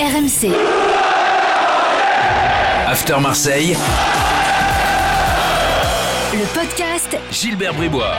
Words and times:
RMC. 0.00 0.50
After 2.88 3.20
Marseille, 3.20 3.76
Le 6.32 6.46
podcast 6.54 7.18
Gilbert 7.30 7.74
Bribois. 7.74 8.14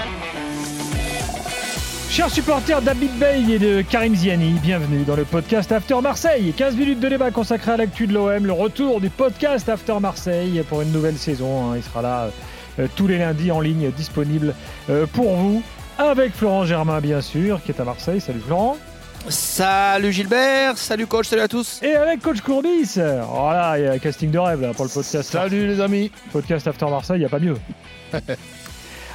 Chers 2.11 2.29
supporters 2.29 2.83
d'Abid 2.83 3.09
Bey 3.17 3.41
et 3.53 3.57
de 3.57 3.81
Karim 3.81 4.13
Ziani, 4.13 4.59
bienvenue 4.61 5.05
dans 5.05 5.15
le 5.15 5.23
podcast 5.23 5.71
After 5.71 5.95
Marseille. 6.03 6.53
15 6.55 6.75
minutes 6.75 6.99
de 6.99 7.09
débat 7.09 7.31
consacré 7.31 7.71
à 7.71 7.77
l'actu 7.77 8.05
de 8.05 8.13
l'OM, 8.13 8.45
le 8.45 8.53
retour 8.53 9.01
du 9.01 9.09
podcast 9.09 9.67
After 9.67 9.95
Marseille 9.99 10.63
pour 10.69 10.83
une 10.83 10.91
nouvelle 10.91 11.17
saison. 11.17 11.71
hein. 11.71 11.77
Il 11.77 11.81
sera 11.83 12.03
là 12.03 12.29
euh, 12.77 12.85
tous 12.95 13.07
les 13.07 13.17
lundis 13.17 13.49
en 13.51 13.59
ligne, 13.59 13.89
disponible 13.89 14.53
euh, 14.91 15.07
pour 15.11 15.35
vous, 15.35 15.63
avec 15.97 16.35
Florent 16.35 16.63
Germain 16.65 16.99
bien 17.01 17.21
sûr, 17.21 17.59
qui 17.65 17.71
est 17.71 17.81
à 17.81 17.85
Marseille. 17.85 18.21
Salut 18.21 18.41
Florent. 18.45 18.77
Salut 19.29 20.11
Gilbert, 20.11 20.77
salut 20.77 21.05
coach, 21.07 21.27
salut 21.27 21.41
à 21.43 21.47
tous. 21.47 21.79
Et 21.83 21.93
avec 21.95 22.21
Coach 22.21 22.41
Courbis. 22.41 22.95
Voilà, 22.95 23.77
il 23.77 23.85
y 23.85 23.87
a 23.87 23.91
un 23.93 23.97
casting 23.99 24.31
de 24.31 24.39
rêve 24.39 24.61
là, 24.61 24.73
pour 24.73 24.85
le 24.85 24.89
podcast. 24.91 25.29
Salut 25.31 25.67
les 25.67 25.79
amis. 25.79 26.11
Podcast 26.33 26.67
After 26.67 26.85
Marseille, 26.87 27.17
il 27.17 27.19
n'y 27.19 27.25
a 27.25 27.29
pas 27.29 27.39
mieux. 27.39 27.55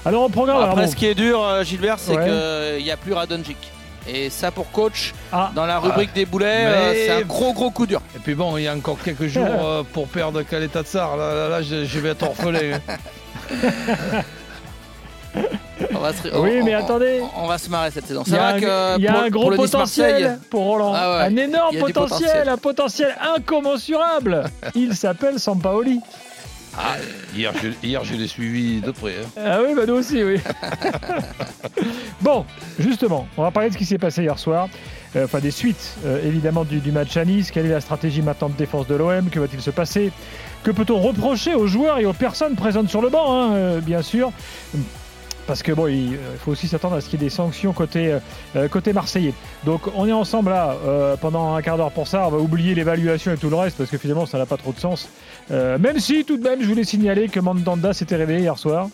Alors 0.05 0.23
au 0.25 0.29
programme, 0.29 0.59
alors, 0.59 0.71
Après, 0.71 0.85
bon. 0.85 0.91
ce 0.91 0.95
qui 0.97 1.07
est 1.07 1.15
dur, 1.17 1.43
euh, 1.43 1.65
Gilbert, 1.65 1.99
c'est 1.99 2.17
Ouais. 2.17 2.75
qu'il 2.77 2.85
n'y 2.85 2.91
a 2.93 2.97
plus 2.97 3.13
Radonjic. 3.13 3.57
Et 4.09 4.31
ça, 4.31 4.53
pour 4.53 4.71
coach, 4.71 5.13
Ah, 5.33 5.51
dans 5.57 5.67
la 5.67 5.81
rubrique 5.81 6.13
des 6.15 6.25
boulets, 6.27 6.65
Mais- 6.65 6.71
euh, 6.73 6.95
c'est 6.95 7.11
un 7.11 7.23
gros 7.23 7.53
gros 7.53 7.73
coup 7.73 7.87
dur. 7.87 8.01
Et 8.15 8.21
puis 8.21 8.37
bon, 8.37 8.57
il 8.57 8.63
y 8.63 8.69
a 8.69 8.75
encore 8.75 8.99
quelques 9.05 9.27
jours 9.27 9.45
euh, 9.65 9.83
pour 9.93 10.07
perdre 10.07 10.43
Caleta 10.43 10.85
Tsar. 10.85 11.17
Là, 11.17 11.35
là, 11.35 11.49
là, 11.49 11.63
je, 11.63 11.85
je 11.85 11.99
vais 11.99 12.11
être 12.11 12.23
orphelin. 12.23 12.79
On 15.95 15.99
va 15.99 16.13
se, 16.13 16.29
Oui, 16.29 16.59
on- 16.61 16.65
mais 16.65 16.75
on- 16.77 16.79
attendait. 16.79 17.21
On, 17.37 17.47
va 17.47 17.59
se 17.59 17.69
marrer 17.71 17.91
cette 17.91 18.07
saison. 18.07 18.23
Il 18.27 18.33
y 18.33 18.37
C'est 18.37 18.39
a, 18.39 18.51
vrai 18.53 18.61
que 18.61 18.67
un, 18.67 18.97
il 18.99 19.05
y 19.05 19.09
a 19.09 19.13
pour, 19.13 19.23
un 19.23 19.29
gros 19.31 19.49
pour 19.51 19.57
potentiel 19.57 20.39
pour 20.51 20.65
Roland. 20.65 20.93
Ah 20.95 21.11
ouais, 21.19 21.23
un 21.25 21.37
énorme 21.37 21.77
potentiel, 21.79 22.19
potentiel. 22.19 22.49
un 22.49 22.57
potentiel 22.57 23.17
incommensurable. 23.37 24.45
Il 24.75 24.95
s'appelle 24.95 25.39
Sampaoli. 25.39 26.01
Ah, 26.79 26.97
hier, 27.35 27.53
je, 27.63 27.69
hier, 27.87 28.05
je 28.05 28.15
l'ai 28.15 28.27
suivi 28.27 28.83
de 28.83 28.91
près. 28.91 29.15
hein. 29.23 29.41
Ah 29.43 29.59
oui, 29.67 29.73
bah 29.75 29.87
nous 29.87 29.95
aussi, 29.95 30.23
oui. 30.23 30.39
bon, 32.21 32.45
justement, 32.79 33.27
on 33.39 33.43
va 33.43 33.51
parler 33.51 33.69
de 33.71 33.75
ce 33.75 33.79
qui 33.79 33.87
s'est 33.87 33.97
passé 33.99 34.23
hier 34.23 34.39
soir. 34.39 34.69
Euh, 35.15 35.25
Enfin, 35.25 35.39
des 35.39 35.51
suites, 35.51 35.95
euh, 36.05 36.21
évidemment, 36.27 36.65
du, 36.65 36.79
du 36.81 36.93
match 36.93 37.17
à 37.17 37.25
Nice. 37.25 37.51
Quelle 37.51 37.65
est 37.65 37.71
la 37.71 37.81
stratégie 37.81 38.21
maintenant 38.21 38.51
de 38.51 38.57
défense 38.57 38.87
de 38.87 38.95
l'OM 38.95 39.31
Que 39.31 39.39
va-t-il 39.41 39.63
se 39.63 39.71
passer? 39.71 40.13
Que 40.63 40.71
peut-on 40.71 41.01
reprocher 41.01 41.55
aux 41.55 41.67
joueurs 41.67 41.99
et 41.99 42.05
aux 42.05 42.13
personnes 42.13 42.55
présentes 42.57 42.91
sur 42.91 43.01
le 43.01 43.09
banc, 43.09 43.25
hein, 43.33 43.53
euh, 43.55 43.81
bien 43.81 44.03
sûr 44.03 44.31
parce 45.47 45.63
que 45.63 45.73
bon, 45.73 45.87
il 45.87 46.15
euh, 46.15 46.37
faut 46.39 46.53
aussi 46.53 46.69
s'attendre 46.69 46.97
à 46.97 47.01
ce 47.01 47.09
qu'il 47.09 47.21
y 47.21 47.25
ait 47.25 47.27
des 47.29 47.35
sanctions 47.35 47.73
côté, 47.73 48.13
euh, 48.13 48.19
euh, 48.57 48.69
côté 48.69 48.93
marseillais. 48.93 49.33
Donc 49.65 49.83
on 49.95 50.07
est 50.09 50.13
ensemble 50.13 50.51
là 50.51 50.77
euh, 50.87 51.17
pendant 51.17 51.55
un 51.55 51.63
quart 51.63 51.77
d'heure 51.77 51.93
pour 51.93 52.09
ça. 52.09 52.27
On 52.27 52.31
va 52.31 52.39
oublier 52.39 52.75
l'évaluation 52.75 53.33
et 53.33 53.37
tout 53.37 53.51
le 53.51 53.57
reste 53.57 53.77
parce 53.79 53.91
que 53.91 53.99
finalement 53.99 54.27
ça 54.27 54.39
n'a 54.39 54.47
pas 54.47 54.57
trop 54.57 54.73
de 54.73 54.81
sens. 54.81 55.09
Euh, 55.51 55.79
même 55.79 55.99
si 56.01 56.25
tout 56.25 56.37
de 56.37 56.43
même 56.43 56.61
je 56.63 56.67
voulais 56.67 56.85
signaler 56.85 57.29
que 57.29 57.41
Mandanda 57.41 57.93
s'était 57.93 58.17
réveillé 58.17 58.41
hier 58.41 58.59
soir 58.59 58.89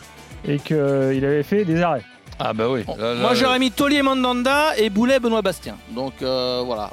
et 0.47 0.59
qu'il 0.59 0.77
avait 1.25 1.43
fait 1.43 1.65
des 1.65 1.81
arrêts. 1.81 2.03
Ah 2.39 2.53
bah 2.53 2.69
oui. 2.69 2.83
Bon, 2.85 2.97
Là, 2.97 3.15
là, 3.15 3.21
moi 3.21 3.35
j'aurais 3.35 3.59
mis 3.59 3.71
Tollier 3.71 4.03
Mandanda 4.03 4.77
et 4.77 4.91
Boulet 4.91 5.21
Benoît 5.21 5.43
Bastien. 5.43 5.77
Donc 5.95 6.15
euh, 6.23 6.63
voilà, 6.67 6.91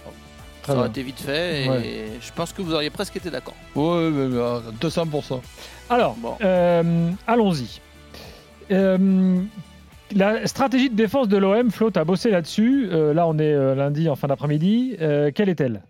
Très 0.63 0.73
ça 0.73 0.80
aurait 0.80 0.89
été 0.89 1.02
vite 1.02 1.19
fait 1.19 1.63
et 1.65 1.69
Ouais. 1.69 2.07
je 2.21 2.31
pense 2.35 2.53
que 2.53 2.61
vous 2.61 2.73
auriez 2.73 2.89
presque 2.89 3.15
été 3.15 3.30
d'accord. 3.31 3.55
À 3.75 3.80
200%. 3.80 5.41
Alors, 5.89 6.15
Bon. 6.19 6.35
euh, 6.43 7.09
allons-y. 7.27 7.80
Euh, 8.72 9.42
la 10.16 10.48
stratégie 10.48 10.89
de 10.89 10.95
défense 10.95 11.28
de 11.28 11.38
l'OM, 11.38 11.70
Flo, 11.72 11.92
a 11.95 12.03
bossé 12.03 12.31
là-dessus. 12.31 12.89
Euh, 12.92 13.14
là, 13.14 13.28
on 13.28 13.38
est 13.38 13.53
euh, 13.53 13.76
lundi 13.76 14.09
en 14.09 14.16
fin 14.16 14.28
d'après-midi. 14.28 14.95
Quelle 15.00 15.50
est-elle? 15.50 15.84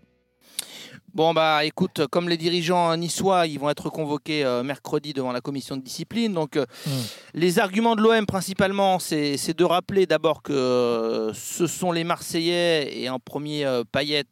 Bon 1.12 1.34
bah 1.34 1.64
écoute, 1.64 2.06
comme 2.06 2.28
les 2.28 2.36
dirigeants 2.36 2.96
niçois, 2.96 3.48
ils 3.48 3.58
vont 3.58 3.68
être 3.68 3.90
convoqués 3.90 4.44
euh, 4.44 4.62
mercredi 4.62 5.12
devant 5.12 5.32
la 5.32 5.40
commission 5.40 5.76
de 5.76 5.82
discipline. 5.82 6.32
Donc 6.32 6.56
euh, 6.56 6.64
Hmm. 6.86 6.90
les 7.34 7.58
arguments 7.58 7.96
de 7.96 8.00
l'OM 8.00 8.26
principalement, 8.26 9.00
c'est 9.00 9.56
de 9.56 9.64
rappeler 9.64 10.06
d'abord 10.06 10.40
que 10.42 10.52
euh, 10.52 11.32
ce 11.34 11.66
sont 11.66 11.90
les 11.90 12.04
Marseillais 12.04 12.96
et 12.96 13.10
en 13.10 13.18
premier 13.18 13.66
Payet 13.90 14.22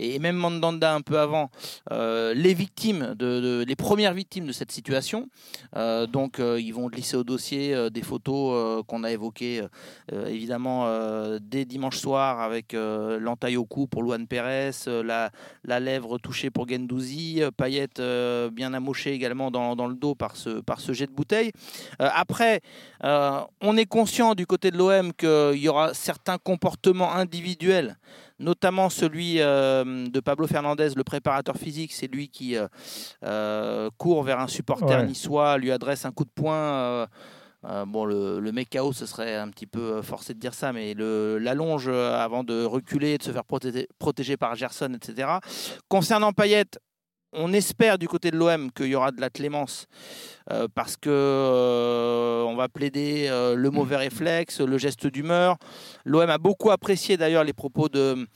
et 0.00 0.18
même 0.18 0.36
Mandanda 0.36 0.94
un 0.94 1.02
peu 1.02 1.18
avant, 1.18 1.50
euh, 1.92 2.32
les 2.34 2.54
victimes, 2.54 3.14
de, 3.18 3.64
les 3.66 3.76
premières 3.76 4.14
victimes 4.14 4.46
de 4.46 4.52
cette 4.52 4.72
situation. 4.72 5.28
Euh, 5.76 6.06
donc 6.06 6.40
euh, 6.40 6.60
ils 6.60 6.72
vont 6.72 6.88
glisser 6.88 7.16
au 7.16 7.24
dossier 7.24 7.90
des 7.90 8.02
photos 8.02 8.84
qu'on 8.86 9.04
a 9.04 9.10
évoquées 9.10 9.62
évidemment 10.12 10.88
dès 11.40 11.64
dimanche 11.64 11.98
soir 11.98 12.40
avec 12.40 12.72
l'entaille 12.72 13.56
au 13.56 13.64
cou 13.64 13.86
pour 13.86 14.02
Luan 14.02 14.26
Pérez, 14.26 14.70
la, 14.86 15.30
la 15.64 15.80
lèvre 15.80 16.18
touchée 16.18 16.50
pour 16.50 16.68
Gendouzi, 16.68 17.42
Payet 17.56 17.88
euh, 17.98 18.50
bien 18.50 18.72
amoché 18.74 19.12
également 19.12 19.50
dans, 19.50 19.76
dans 19.76 19.86
le 19.86 19.94
dos 19.94 20.14
par 20.14 20.36
ce, 20.36 20.60
par 20.60 20.80
ce 20.80 20.92
jet 20.92 21.06
de 21.06 21.12
bouteille. 21.12 21.52
Après, 21.98 22.60
on 23.02 23.76
est 23.76 23.86
conscient 23.86 24.34
du 24.34 24.46
côté 24.46 24.70
de 24.70 24.78
l'OM 24.78 25.12
qu'il 25.12 25.60
y 25.60 25.68
aura 25.68 25.94
certains 25.94 26.38
comportements 26.38 27.12
individuels, 27.12 27.96
notamment 28.40 28.88
celui 28.90 29.36
euh, 29.40 30.08
de 30.08 30.20
Pablo 30.20 30.46
Fernandez, 30.48 30.88
le 30.96 31.04
préparateur 31.04 31.56
physique, 31.56 31.92
c'est 31.92 32.08
lui 32.12 32.28
qui 32.28 32.56
euh, 32.56 32.66
euh, 33.24 33.90
court 33.98 34.22
vers 34.24 34.40
un 34.40 34.48
supporter 34.48 34.98
Ouais. 34.98 35.06
niçois, 35.06 35.58
lui 35.58 35.70
adresse 35.70 36.04
un 36.04 36.10
coup 36.12 36.24
de 36.24 36.30
poing. 36.34 37.06
euh, 37.64 37.84
bon, 37.86 38.06
le, 38.06 38.40
le 38.40 38.52
mec 38.52 38.70
KO, 38.70 38.92
ce 38.94 39.04
serait 39.04 39.36
un 39.36 39.48
petit 39.50 39.66
peu 39.66 40.00
forcé 40.02 40.32
de 40.32 40.38
dire 40.38 40.54
ça, 40.54 40.72
mais 40.72 40.94
le- 40.94 41.38
l'allonge 41.38 41.88
avant 41.88 42.42
de 42.42 42.64
reculer, 42.64 43.18
de 43.18 43.22
se 43.22 43.30
faire 43.32 43.44
protéger, 43.44 43.86
protéger 43.98 44.36
par 44.38 44.54
Gerson, 44.56 44.94
etc. 44.94 45.28
Concernant 45.88 46.32
Payet, 46.32 46.64
on 47.32 47.52
espère 47.52 47.98
du 47.98 48.08
côté 48.08 48.30
de 48.30 48.36
l'OM 48.36 48.70
qu'il 48.72 48.86
y 48.86 48.94
aura 48.94 49.12
de 49.12 49.20
la 49.20 49.30
clémence 49.30 49.86
euh, 50.50 50.66
parce 50.74 50.96
que 50.96 51.10
euh, 51.10 52.42
on 52.42 52.56
va 52.56 52.68
plaider 52.68 53.26
euh, 53.28 53.54
le 53.54 53.70
mauvais 53.70 53.96
réflexe, 53.96 54.60
le 54.60 54.78
geste 54.78 55.06
d'humeur. 55.06 55.56
L'OM 56.04 56.28
a 56.28 56.38
beaucoup 56.38 56.70
apprécié 56.70 57.16
d'ailleurs 57.16 57.44
les 57.44 57.52
propos 57.52 57.88
de 57.88 58.26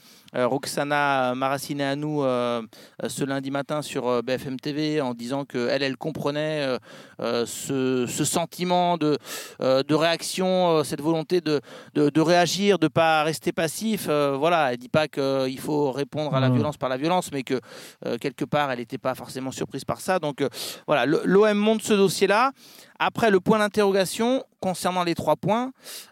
Roxana 0.43 1.33
Maracineanu 1.35 2.17
euh, 2.21 2.61
euh, 3.03 3.09
ce 3.09 3.23
lundi 3.23 3.51
matin 3.51 3.81
sur 3.81 4.07
euh, 4.07 4.21
BFM 4.21 4.59
TV 4.59 4.99
en 5.01 5.13
disant 5.13 5.45
qu'elle, 5.45 5.81
elle 5.83 5.97
comprenait 5.97 6.61
euh, 6.65 6.77
euh, 7.21 7.45
ce, 7.45 8.05
ce 8.07 8.23
sentiment 8.25 8.97
de, 8.97 9.17
euh, 9.61 9.83
de 9.83 9.95
réaction, 9.95 10.77
euh, 10.77 10.83
cette 10.83 11.01
volonté 11.01 11.41
de, 11.41 11.61
de, 11.93 12.09
de 12.09 12.21
réagir, 12.21 12.79
de 12.79 12.85
ne 12.85 12.89
pas 12.89 13.23
rester 13.23 13.51
passif. 13.51 14.07
Euh, 14.09 14.35
voilà, 14.37 14.71
elle 14.73 14.77
dit 14.77 14.89
pas 14.89 15.07
qu'il 15.07 15.59
faut 15.59 15.91
répondre 15.91 16.33
à 16.35 16.39
la 16.39 16.49
Mhm. 16.49 16.55
violence 16.55 16.77
par 16.77 16.89
la 16.89 16.97
violence, 16.97 17.31
mais 17.31 17.43
que 17.43 17.59
euh, 18.05 18.17
quelque 18.17 18.45
part, 18.45 18.71
elle 18.71 18.79
n'était 18.79 18.97
pas 18.97 19.15
forcément 19.15 19.51
surprise 19.51 19.85
par 19.85 19.99
ça. 20.01 20.19
Donc 20.19 20.41
euh, 20.41 20.49
voilà, 20.87 21.05
l'OM 21.05 21.57
monte 21.57 21.81
ce 21.81 21.93
dossier-là. 21.93 22.51
Après, 22.99 23.29
le 23.29 23.39
point 23.39 23.59
d'interrogation 23.59 24.43
concernant 24.61 25.03
les 25.03 25.15
trois 25.15 25.35
points, 25.35 25.71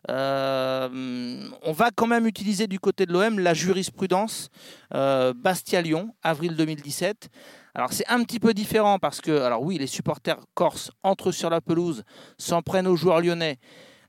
euh, 0.09 1.47
on 1.63 1.71
va 1.71 1.91
quand 1.95 2.07
même 2.07 2.27
utiliser 2.27 2.67
du 2.67 2.79
côté 2.79 3.05
de 3.05 3.13
l'OM 3.13 3.39
la 3.39 3.53
jurisprudence 3.53 4.49
euh, 4.93 5.33
Bastia-Lyon, 5.33 6.13
avril 6.23 6.55
2017. 6.55 7.29
Alors 7.75 7.91
c'est 7.91 8.07
un 8.07 8.23
petit 8.23 8.39
peu 8.39 8.53
différent 8.53 8.99
parce 8.99 9.21
que, 9.21 9.31
alors 9.41 9.63
oui, 9.63 9.77
les 9.77 9.87
supporters 9.87 10.39
corses 10.53 10.91
entrent 11.01 11.31
sur 11.31 11.49
la 11.49 11.61
pelouse, 11.61 12.03
s'en 12.37 12.61
prennent 12.61 12.87
aux 12.87 12.95
joueurs 12.95 13.21
lyonnais. 13.21 13.57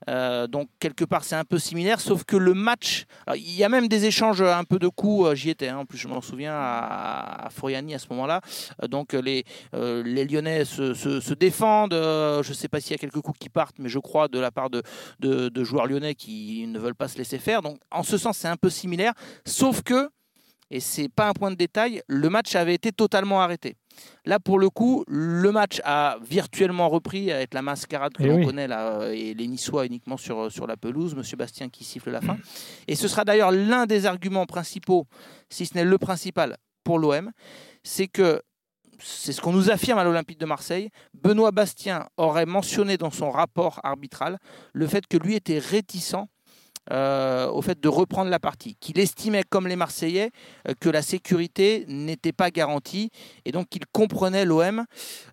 Euh, 0.09 0.47
donc 0.47 0.69
quelque 0.81 1.05
part 1.05 1.25
c'est 1.25 1.35
un 1.37 1.45
peu 1.45 1.59
similaire, 1.59 2.01
sauf 2.01 2.25
que 2.25 2.37
le 2.37 2.55
match, 2.55 3.05
il 3.35 3.55
y 3.55 3.65
a 3.65 3.69
même 3.69 3.89
des 3.89 4.05
échanges 4.05 4.43
un 4.43 4.65
peu 4.65 4.79
de 4.79 4.89
coups, 4.89 5.29
euh, 5.29 5.35
j'y 5.35 5.51
étais, 5.51 5.69
hein, 5.69 5.79
en 5.79 5.87
plus 5.87 5.99
je 5.99 6.09
m'en 6.09 6.21
souviens 6.21 6.53
à, 6.55 7.47
à 7.47 7.49
à 7.49 7.51
ce 7.51 8.07
moment-là. 8.11 8.41
Euh, 8.83 8.89
donc 8.89 9.13
les, 9.13 9.45
Lyonnais 9.73 10.65
se, 10.65 11.35
défendent, 11.35 11.93
je 11.95 12.49
ne 12.49 12.55
sais 12.55 12.69
pas 12.69 12.81
s'il 12.81 12.93
y 12.93 12.95
a 12.95 12.99
quelques 12.99 13.21
coups 13.21 13.39
qui 13.39 13.49
partent, 13.49 13.79
mais 13.79 13.89
je 13.89 13.99
crois 13.99 14.29
de 14.29 14.39
la 14.39 14.51
part 14.51 14.71
de, 14.71 14.83
de- 15.21 15.49
de 15.49 15.65
joueurs 15.65 15.87
lyonnais 15.87 16.15
qui 16.15 16.67
ne 16.67 16.79
veulent 16.79 16.95
pas 16.95 17.09
se 17.09 17.19
laisser 17.19 17.39
faire. 17.39 17.63
Donc 17.63 17.79
en 17.91 18.03
ce 18.03 18.19
sens 18.19 18.39
c'est 18.39 18.49
un 18.49 18.57
peu 18.57 18.71
similaire, 18.71 19.13
sauf 19.47 19.83
que, 19.83 20.11
et 20.71 20.81
c'est 20.81 21.09
pas 21.09 21.29
un 21.29 21.33
point 21.33 21.51
de 21.51 21.57
détail, 21.57 22.03
le 22.09 22.29
match 22.29 22.55
avait 22.57 22.75
été 22.75 22.93
totalement 22.93 23.41
arrêté. 23.41 23.77
Là, 24.25 24.41
pour 24.41 24.59
le 24.59 24.71
coup, 24.71 25.05
le 25.07 25.51
match 25.53 25.81
a 25.85 26.17
virtuellement 26.23 26.89
repris 26.89 27.31
avec 27.31 27.53
la 27.55 27.63
mascarade 27.63 28.13
que 28.15 28.23
Eh 28.23 28.27
l'on 28.27 28.37
oui. 28.37 28.47
connaît 28.47 28.67
là, 28.69 29.01
euh, 29.01 29.13
et 29.13 29.35
les 29.35 29.47
Niçois 29.47 29.87
uniquement 29.87 30.17
sur, 30.17 30.51
sur 30.51 30.67
la 30.67 30.77
pelouse, 30.77 31.15
Monsieur 31.15 31.37
Bastien 31.37 31.69
qui 31.69 31.85
siffle 31.85 32.11
la 32.11 32.21
fin. 32.21 32.39
Et 32.89 32.95
ce 32.95 33.07
sera 33.09 33.25
d'ailleurs 33.25 33.53
l'un 33.53 33.87
des 33.87 34.07
arguments 34.07 34.47
principaux, 34.47 35.07
si 35.51 35.67
ce 35.67 35.75
n'est 35.75 35.85
le 35.85 35.99
principal 35.99 36.57
pour 36.85 36.99
l'OM, 36.99 37.31
c'est 37.83 38.09
que 38.09 38.41
c'est 38.99 39.33
ce 39.33 39.41
qu'on 39.41 39.53
nous 39.53 39.71
affirme 39.71 39.99
à 39.99 40.05
l'Olympique 40.05 40.39
de 40.39 40.47
Marseille. 40.47 40.89
Benoît 41.13 41.51
Bastien 41.51 42.07
aurait 42.17 42.47
mentionné 42.47 42.97
dans 42.97 43.11
son 43.11 43.31
rapport 43.31 43.81
arbitral 43.83 44.39
le 44.73 44.87
fait 44.87 45.07
que 45.07 45.17
lui 45.17 45.35
était 45.35 45.59
réticent 45.59 46.15
euh, 46.91 47.49
au 47.49 47.63
fait 47.63 47.81
de 47.81 47.89
reprendre 47.89 48.31
la 48.31 48.39
partie, 48.39 48.77
qu'il 48.77 48.99
estimait, 48.99 49.43
comme 49.49 49.67
les 49.67 49.77
Marseillais, 49.77 50.31
euh, 50.69 50.75
que 50.79 50.89
la 50.89 51.03
sécurité 51.03 51.85
n'était 51.89 52.33
pas 52.33 52.51
garantie 52.51 53.11
et 53.45 53.53
donc 53.53 53.69
qu'il 53.69 53.87
comprenait 53.93 54.45
l'OM. 54.45 54.85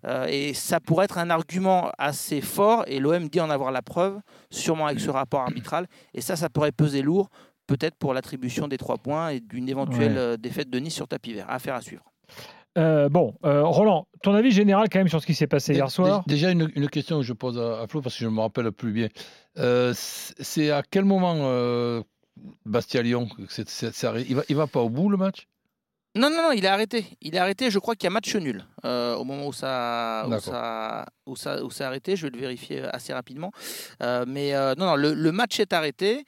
euh, 0.06 0.26
et 0.28 0.54
ça 0.54 0.80
pourrait 0.80 1.04
être 1.04 1.18
un 1.18 1.30
argument 1.30 1.90
assez 1.98 2.40
fort 2.40 2.84
et 2.86 3.00
l'OM 3.00 3.28
dit 3.28 3.40
en 3.40 3.50
avoir 3.50 3.70
la 3.70 3.82
preuve, 3.82 4.20
sûrement 4.50 4.86
avec 4.86 5.00
ce 5.00 5.10
rapport 5.10 5.40
arbitral. 5.40 5.86
Et 6.14 6.20
ça, 6.20 6.36
ça 6.36 6.48
pourrait 6.48 6.72
peser 6.72 7.02
lourd. 7.02 7.28
peut-être 7.66 7.96
pour 7.96 8.12
l'attribution 8.12 8.68
des 8.68 8.76
trois 8.76 8.98
points 8.98 9.30
et 9.30 9.40
d'une 9.40 9.68
éventuelle 9.68 10.36
défaite 10.36 10.68
de 10.68 10.78
Nice 10.78 10.94
sur 10.94 11.08
tapis 11.08 11.32
vert. 11.32 11.46
Affaire 11.48 11.74
à 11.74 11.80
suivre. 11.80 12.02
Bon, 12.76 13.34
Roland, 13.42 14.06
ton 14.22 14.34
avis 14.34 14.50
général 14.50 14.88
quand 14.90 14.98
même 14.98 15.08
sur 15.08 15.20
ce 15.20 15.26
qui 15.26 15.34
s'est 15.34 15.46
passé 15.46 15.74
hier 15.74 15.90
soir? 15.90 16.22
Déjà 16.26 16.50
une, 16.50 16.88
question 16.88 17.18
que 17.18 17.24
je 17.24 17.32
pose 17.32 17.58
à, 17.58 17.86
Flo 17.88 18.00
parce 18.00 18.14
que 18.16 18.24
je 18.24 18.28
ne 18.28 18.34
me 18.34 18.40
rappelle 18.40 18.70
plus 18.72 18.92
bien. 18.92 19.08
c'est 19.94 20.70
à 20.70 20.82
quel 20.88 21.04
moment 21.04 22.02
Bastia-Lyon 22.64 23.28
il 24.28 24.36
va, 24.36 24.42
il 24.48 24.56
va 24.56 24.66
pas 24.66 24.80
au 24.80 24.88
bout 24.88 25.08
le 25.08 25.16
match? 25.16 25.46
Non, 26.14 26.28
non, 26.28 26.42
non, 26.42 26.52
il 26.52 26.62
est 26.62 26.68
arrêté. 26.68 27.06
Il 27.22 27.34
est 27.34 27.38
arrêté. 27.38 27.70
Je 27.70 27.78
crois 27.78 27.94
qu'il 27.96 28.04
y 28.04 28.08
a 28.08 28.10
match 28.10 28.36
nul 28.36 28.66
euh, 28.84 29.14
au 29.16 29.24
moment 29.24 29.46
où 29.46 29.52
ça, 29.54 30.26
où 30.28 30.38
ça, 30.40 31.06
où 31.24 31.36
ça, 31.36 31.64
où 31.64 31.70
ça 31.70 31.84
a 31.84 31.86
arrêté. 31.86 32.16
Je 32.16 32.26
vais 32.26 32.30
le 32.30 32.38
vérifier 32.38 32.82
assez 32.92 33.14
rapidement. 33.14 33.50
Euh, 34.02 34.26
mais 34.28 34.54
euh, 34.54 34.74
non, 34.76 34.84
non, 34.84 34.96
le, 34.96 35.32
match 35.32 35.58
est 35.58 35.72
arrêté. 35.72 36.26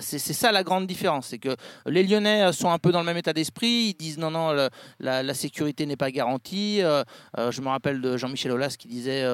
c'est 0.00 0.18
ça 0.20 0.52
la 0.52 0.62
grande 0.62 0.86
différence, 0.86 1.28
c'est 1.28 1.38
que 1.38 1.56
les 1.86 2.04
Lyonnais 2.04 2.52
sont 2.52 2.70
un 2.70 2.78
peu 2.78 2.92
dans 2.92 3.00
le 3.00 3.06
même 3.06 3.16
état 3.16 3.32
d'esprit. 3.32 3.88
Ils 3.88 3.94
disent 3.94 4.18
non, 4.18 4.30
non, 4.30 4.54
la, 5.00 5.34
sécurité 5.34 5.84
n'est 5.84 5.96
pas 5.96 6.12
garantie. 6.12 6.78
je 6.78 7.60
me 7.60 7.68
rappelle 7.68 8.00
de 8.00 8.16
Jean-Michel 8.16 8.52
Aulas 8.52 8.76
qui 8.78 8.86
disait 8.86 9.24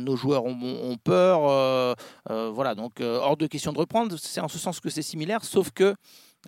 nos 0.00 0.16
joueurs 0.16 0.46
ont, 0.46 0.56
ont 0.56 0.96
peur. 0.96 1.96
voilà, 2.26 2.74
donc 2.74 3.00
hors 3.02 3.36
de 3.36 3.46
question 3.46 3.74
de 3.74 3.78
reprendre. 3.78 4.16
C'est 4.18 4.40
en 4.40 4.48
ce 4.48 4.58
sens 4.58 4.80
que 4.80 4.88
c'est 4.88 5.02
similaire, 5.02 5.44
sauf 5.44 5.70
que 5.70 5.84
euh, 5.84 5.94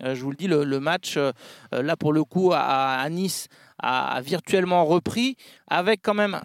je 0.01 0.21
vous 0.21 0.31
le 0.31 0.35
dis, 0.35 0.47
le, 0.47 0.79
match, 0.79 1.17
euh, 1.17 1.31
là 1.71 1.95
pour 1.95 2.13
le 2.13 2.23
coup, 2.23 2.51
à, 2.53 3.07
Nice, 3.09 3.47
a, 3.79 4.21
virtuellement 4.21 4.85
repris, 4.85 5.35
avec 5.67 6.01
quand 6.01 6.13
même 6.13 6.41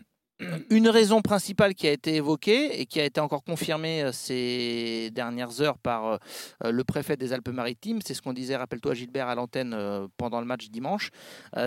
une 0.71 0.89
raison 0.89 1.21
principale 1.21 1.75
qui 1.75 1.89
a 1.89 1.93
été 1.93 2.15
évoquée 2.17 2.81
et 2.81 2.87
qui 2.87 3.01
a 3.01 3.05
été 3.05 3.21
encore 3.21 3.43
confirmée 3.43 4.03
euh, 4.03 4.13
ces 4.13 5.11
dernières 5.13 5.61
heures 5.61 5.79
par 5.79 6.07
euh, 6.07 6.17
euh, 6.65 6.71
le 6.71 6.85
préfet 6.85 7.17
des 7.17 7.33
Alpes-Maritimes, 7.33 8.01
c'est 8.05 8.15
ce 8.15 8.23
qu'on 8.23 8.33
disait, 8.33 8.57
rappelle-toi 8.57 8.95
Gilbert, 8.95 9.29
à 9.29 9.35
l'antenne 9.35 9.77
pendant 10.17 10.41
le 10.41 10.47
match 10.47 10.69
dimanche, 10.71 11.11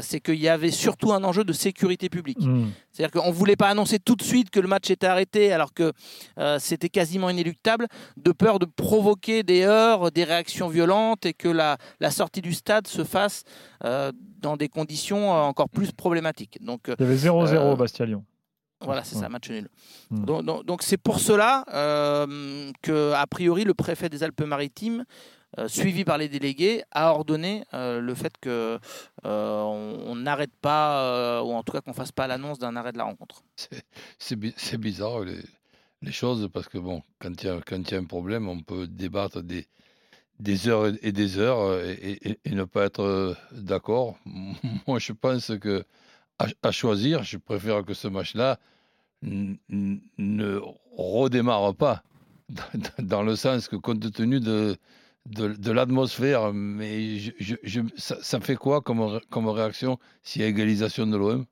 c'est 0.01 0.19
qu'il 0.19 0.39
y 0.39 0.47
avait 0.47 0.71
surtout 0.71 1.11
un 1.11 1.23
enjeu 1.23 1.43
de 1.43 1.53
sécurité 1.53 2.09
publique. 2.09 2.41
Hmm. 2.41 2.67
C'est-à-dire 2.91 3.21
qu'on 3.21 3.29
ne 3.29 3.33
voulait 3.33 3.55
pas 3.55 3.69
annoncer 3.69 3.99
tout 3.99 4.15
de 4.15 4.23
suite 4.23 4.49
que 4.49 4.59
le 4.59 4.67
match 4.67 4.89
était 4.89 5.07
arrêté 5.07 5.51
alors 5.51 5.73
que 5.73 5.91
c'était 6.59 6.89
quasiment 6.89 7.29
inéluctable, 7.29 7.87
de 8.17 8.31
peur 8.31 8.59
de 8.59 8.65
provoquer 8.65 9.43
des 9.43 9.63
heurts, 9.63 10.11
des 10.11 10.23
réactions 10.23 10.67
violentes 10.67 11.25
et 11.25 11.33
que 11.33 11.47
la, 11.47 11.77
la 11.99 12.11
sortie 12.11 12.41
du 12.41 12.53
stade 12.53 12.87
se 12.87 13.03
fasse 13.03 13.43
dans 13.83 14.57
des 14.57 14.69
conditions 14.69 15.31
encore 15.31 15.69
plus 15.69 15.91
problématiques. 15.91 16.59
Donc, 16.61 16.81
Il 16.87 17.01
y 17.01 17.03
avait 17.03 17.15
0-0 17.15 17.77
Bastia-Lyon. 17.77 18.23
Voilà, 18.81 19.03
c'est 19.03 19.15
ça, 19.15 19.29
match 19.29 19.49
nul. 19.49 19.69
Hmm. 20.09 20.25
Donc 20.63 20.81
c'est 20.81 20.97
pour 20.97 21.19
cela 21.19 21.65
euh, 21.73 22.71
que, 22.81 23.13
a 23.13 23.27
priori, 23.27 23.63
le 23.63 23.73
préfet 23.73 24.09
des 24.09 24.23
Alpes-Maritimes, 24.23 25.05
euh, 25.59 25.67
suivi 25.67 26.05
par 26.05 26.17
les 26.17 26.29
délégués, 26.29 26.83
a 26.91 27.11
ordonné 27.11 27.65
euh, 27.73 27.99
le 27.99 28.15
fait 28.15 28.33
que 28.39 28.79
euh, 29.25 29.61
on 29.61 30.15
n'arrête 30.15 30.55
pas, 30.61 31.43
ou 31.43 31.51
en 31.51 31.61
tout 31.63 31.73
cas 31.73 31.81
qu'on 31.81 31.93
fasse 31.93 32.13
pas 32.13 32.25
l'annonce 32.25 32.57
d'un 32.57 32.77
arrêt 32.77 32.93
de 32.93 32.97
la 32.97 33.03
rencontre. 33.03 33.43
C'est 34.17 34.77
bizarre 34.77 35.25
les, 35.25 36.11
choses 36.11 36.49
parce 36.53 36.69
que 36.69 36.77
bon, 36.77 37.03
quand 37.19 37.43
il 37.43 37.47
y, 37.47 37.93
a 37.93 37.97
un 37.97 38.05
problème, 38.05 38.47
on 38.47 38.61
peut 38.61 38.87
débattre 38.87 39.43
des, 39.43 39.67
des 40.39 40.69
heures 40.69 40.93
et 41.01 41.11
des 41.11 41.37
heures 41.37 41.77
et 41.83 42.39
ne 42.45 42.63
pas 42.63 42.85
être 42.85 43.35
d'accord. 43.51 44.17
Moi, 44.87 44.99
je 44.99 45.11
pense 45.11 45.51
que 45.59 45.83
à, 46.61 46.71
choisir, 46.71 47.23
je 47.23 47.37
préfère 47.37 47.83
que 47.83 47.93
ce 47.93 48.07
match-là 48.07 48.59
ne 49.23 50.59
redémarre 50.97 51.75
pas, 51.75 52.03
dans 52.99 53.23
le 53.23 53.35
sens 53.35 53.67
que 53.67 53.75
compte 53.75 54.11
tenu 54.11 54.39
de, 54.39 54.77
l'atmosphère, 55.71 56.53
mais 56.53 57.17
ça, 57.97 58.39
fait 58.39 58.55
quoi 58.55 58.81
comme, 58.81 59.19
comme 59.29 59.47
réaction 59.47 59.99
s'il 60.23 60.41
y 60.41 60.45
a 60.45 60.47
égalisation 60.47 61.07
de 61.07 61.17
l'OM 61.17 61.45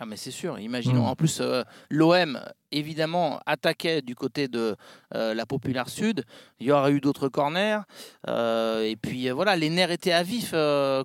ah 0.00 0.06
mais 0.06 0.16
c'est 0.16 0.30
sûr, 0.30 0.58
imaginons. 0.60 1.02
Hmm. 1.02 1.08
En 1.08 1.16
plus, 1.16 1.40
euh, 1.40 1.62
l'OM 1.90 2.40
évidemment 2.70 3.40
attaquait 3.46 4.02
du 4.02 4.14
côté 4.14 4.46
de 4.46 4.76
euh, 5.14 5.34
la 5.34 5.46
Populaire 5.46 5.88
Sud. 5.88 6.24
Il 6.60 6.66
y 6.66 6.70
aurait 6.70 6.92
eu 6.92 7.00
d'autres 7.00 7.28
corners. 7.28 7.80
Euh, 8.28 8.82
et 8.82 8.94
puis 8.94 9.30
voilà, 9.30 9.56
les 9.56 9.70
nerfs 9.70 9.90
étaient 9.90 10.12
à 10.12 10.22
vif, 10.22 10.54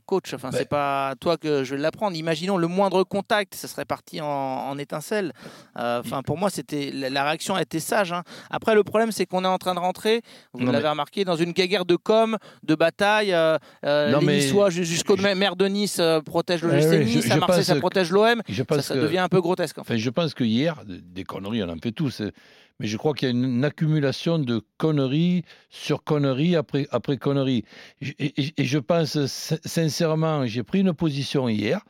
coach. 0.06 0.34
Enfin, 0.34 0.51
c'est 0.51 0.68
pas 0.68 1.16
toi 1.19 1.38
que 1.38 1.63
je 1.63 1.75
vais 1.75 1.81
l'apprendre. 1.81 2.18
Imaginons 2.18 2.57
le 2.57 2.68
moindre 2.68 3.04
contact, 3.04 3.56
ça 3.56 3.68
serait 3.68 3.86
parti 3.86 4.19
en, 4.22 4.28
en 4.28 4.78
étincelle. 4.78 5.31
Enfin, 5.75 6.22
pour 6.22 6.38
moi, 6.38 6.50
c'était 6.50 6.92
la, 6.92 7.24
réaction 7.24 7.56
a 7.56 7.62
été 7.62 7.80
sage. 7.80 8.12
Hein. 8.12 8.24
Après, 8.51 8.75
le 8.75 8.84
problème, 8.84 9.12
c'est 9.12 9.25
qu'on 9.25 9.44
est 9.46 9.48
en 9.48 9.57
train 9.57 9.74
de 9.74 9.80
rentrer. 9.80 10.22
Vous 10.54 10.69
l'avez 10.69 10.89
remarqué 10.89 11.24
dans 11.24 11.38
une 11.38 11.54
guerre 11.54 11.86
de 11.86 11.96
com, 11.96 12.38
de 12.63 12.75
bataille. 12.75 13.36
les 13.84 14.19
Niçois 14.22 14.69
jusqu'au 14.69 15.16
maire 15.16 15.56
de 15.56 15.66
Nice 15.66 16.01
protège 16.25 16.63
le 16.63 16.74
eh 16.74 17.06
Nice, 17.06 17.31
à 17.31 17.38
Marseille, 17.38 17.63
ça 17.63 17.75
protège 17.75 18.12
l'OM. 18.12 18.42
Ça, 18.84 18.96
devient 18.96 19.20
un 19.20 19.30
peu 19.30 19.42
grotesque. 19.42 19.78
En 19.78 19.84
fait. 19.84 19.98
je 19.98 20.10
pense 20.10 20.34
que 20.34 20.44
hier, 20.44 20.84
des 20.86 21.24
conneries 21.24 21.64
on 21.64 21.70
en 21.70 21.78
fait 21.78 21.92
tous. 21.92 22.22
Hein. 22.22 22.32
Mais 22.80 22.88
je 22.88 22.98
crois 22.98 23.14
qu'il 23.14 23.28
y 23.28 23.32
a 23.32 23.36
une, 23.36 23.64
accumulation 23.64 24.40
de 24.40 24.62
conneries 24.78 25.44
sur 25.70 26.04
conneries 26.04 26.56
après, 26.56 26.88
après 26.92 27.18
conneries. 27.18 27.64
Et, 28.02 28.34
je 28.58 28.80
pense 28.80 29.26
sincèrement, 29.26 30.46
j'ai 30.48 30.64
pris 30.64 30.82
une 30.82 30.94
position 30.94 31.48
hier. 31.48 31.82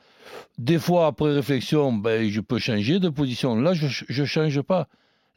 Des 0.58 0.80
fois, 0.80 1.08
après 1.08 1.34
réflexion, 1.34 1.94
ben, 1.94 2.30
je 2.30 2.42
peux 2.42 2.60
changer 2.60 3.00
de 3.00 3.10
position. 3.10 3.56
Là, 3.56 3.74
je 3.74 4.22
ne 4.22 4.26
change 4.26 4.62
pas. 4.62 4.88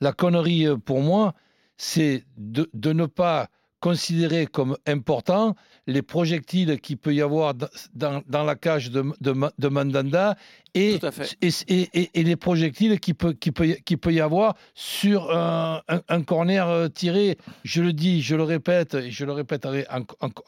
La 0.01 0.13
connerie, 0.13 0.67
pour 0.85 1.01
moi, 1.01 1.35
c'est 1.77 2.25
de, 2.37 2.69
de 2.75 2.93
ne 2.93 3.07
pas 3.07 3.49
considérer 3.87 4.47
comme 4.47 4.77
important 4.85 5.55
les 5.87 6.03
projectiles 6.03 6.81
qu'il 6.81 6.97
peut 6.97 7.15
y 7.15 7.23
avoir 7.23 7.55
dans, 7.55 8.21
dans 8.27 8.43
la 8.43 8.57
cage 8.57 8.91
de, 8.91 9.05
de, 9.21 9.69
Mandanda 9.69 10.35
et, 10.75 10.99
et, 11.41 12.11
et, 12.21 12.23
les 12.25 12.35
projectiles 12.35 12.99
qu'il 12.99 13.15
peut, 13.15 13.33
qui 13.33 13.53
peut, 13.53 13.77
qui 13.85 13.97
peut 13.97 14.13
y 14.13 14.21
avoir 14.21 14.57
sur 14.75 15.31
un, 15.31 15.83
un, 16.09 16.23
corner 16.25 16.69
euh, 16.69 16.89
tiré. 16.89 17.39
Je 17.63 17.81
le 17.81 17.93
dis, 17.93 18.23
je 18.23 18.35
le 18.35 18.43
répète, 18.43 18.95
et 18.95 19.13
je 19.13 19.25
le 19.25 19.31
répéterai 19.31 19.87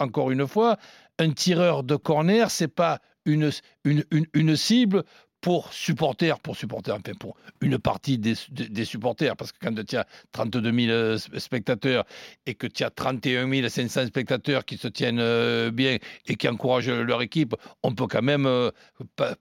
encore 0.00 0.32
une 0.32 0.48
fois, 0.48 0.76
un 1.20 1.30
tireur 1.30 1.84
de 1.84 1.94
corner, 1.94 2.50
c'est 2.50 2.66
pas 2.66 2.98
une, 3.24 3.52
une, 3.84 4.02
une, 4.10 4.26
une 4.34 4.56
cible 4.56 5.04
pour 5.40 5.72
supporters, 5.72 6.40
pour 6.40 6.56
supporters, 6.56 6.96
enfin 6.96 7.12
pour 7.18 7.36
une 7.60 7.78
partie 7.78 8.18
des, 8.18 8.34
supporters, 8.84 9.36
parce 9.36 9.52
que 9.52 9.58
quand 9.60 9.74
tu 9.86 9.96
as 9.96 10.06
32 10.32 10.72
000 10.86 11.18
spectateurs 11.38 12.04
et 12.46 12.54
que 12.54 12.66
tu 12.66 12.82
as 12.82 12.90
31 12.90 13.68
500 13.68 14.06
spectateurs 14.06 14.64
qui 14.64 14.76
se 14.76 14.88
tiennent 14.88 15.20
euh, 15.20 15.70
bien 15.70 15.98
et 16.26 16.34
qui 16.34 16.48
encouragent 16.48 16.90
leur 16.90 17.22
équipe, 17.22 17.54
on 17.82 17.94
peut 17.94 18.06
quand 18.08 18.22
même 18.22 18.46
euh, 18.46 18.70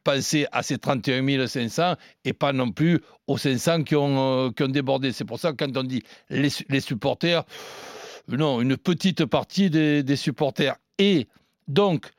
penser 0.03 0.45
à 0.51 0.61
ces 0.61 0.77
31 0.77 1.47
500 1.47 1.95
et 2.25 2.33
pas 2.33 2.53
non 2.53 2.71
plus 2.71 3.01
aux 3.25 3.37
500 3.37 3.83
qui 3.83 3.95
ont, 3.95 4.47
euh, 4.47 4.51
qui 4.51 4.63
ont 4.63 4.67
débordé. 4.67 5.11
C'est 5.11 5.25
pour 5.25 5.39
ça 5.39 5.51
que 5.51 5.65
quand 5.65 5.77
on 5.77 5.83
dit 5.83 6.03
les, 6.29 6.79
supporters, 6.79 7.43
non, 8.27 8.61
une 8.61 8.77
petite 8.77 9.25
partie 9.25 9.71
des, 9.71 10.03
des 10.03 10.15
supporters. 10.15 10.75
Et 10.99 11.27
donc, 11.67 12.11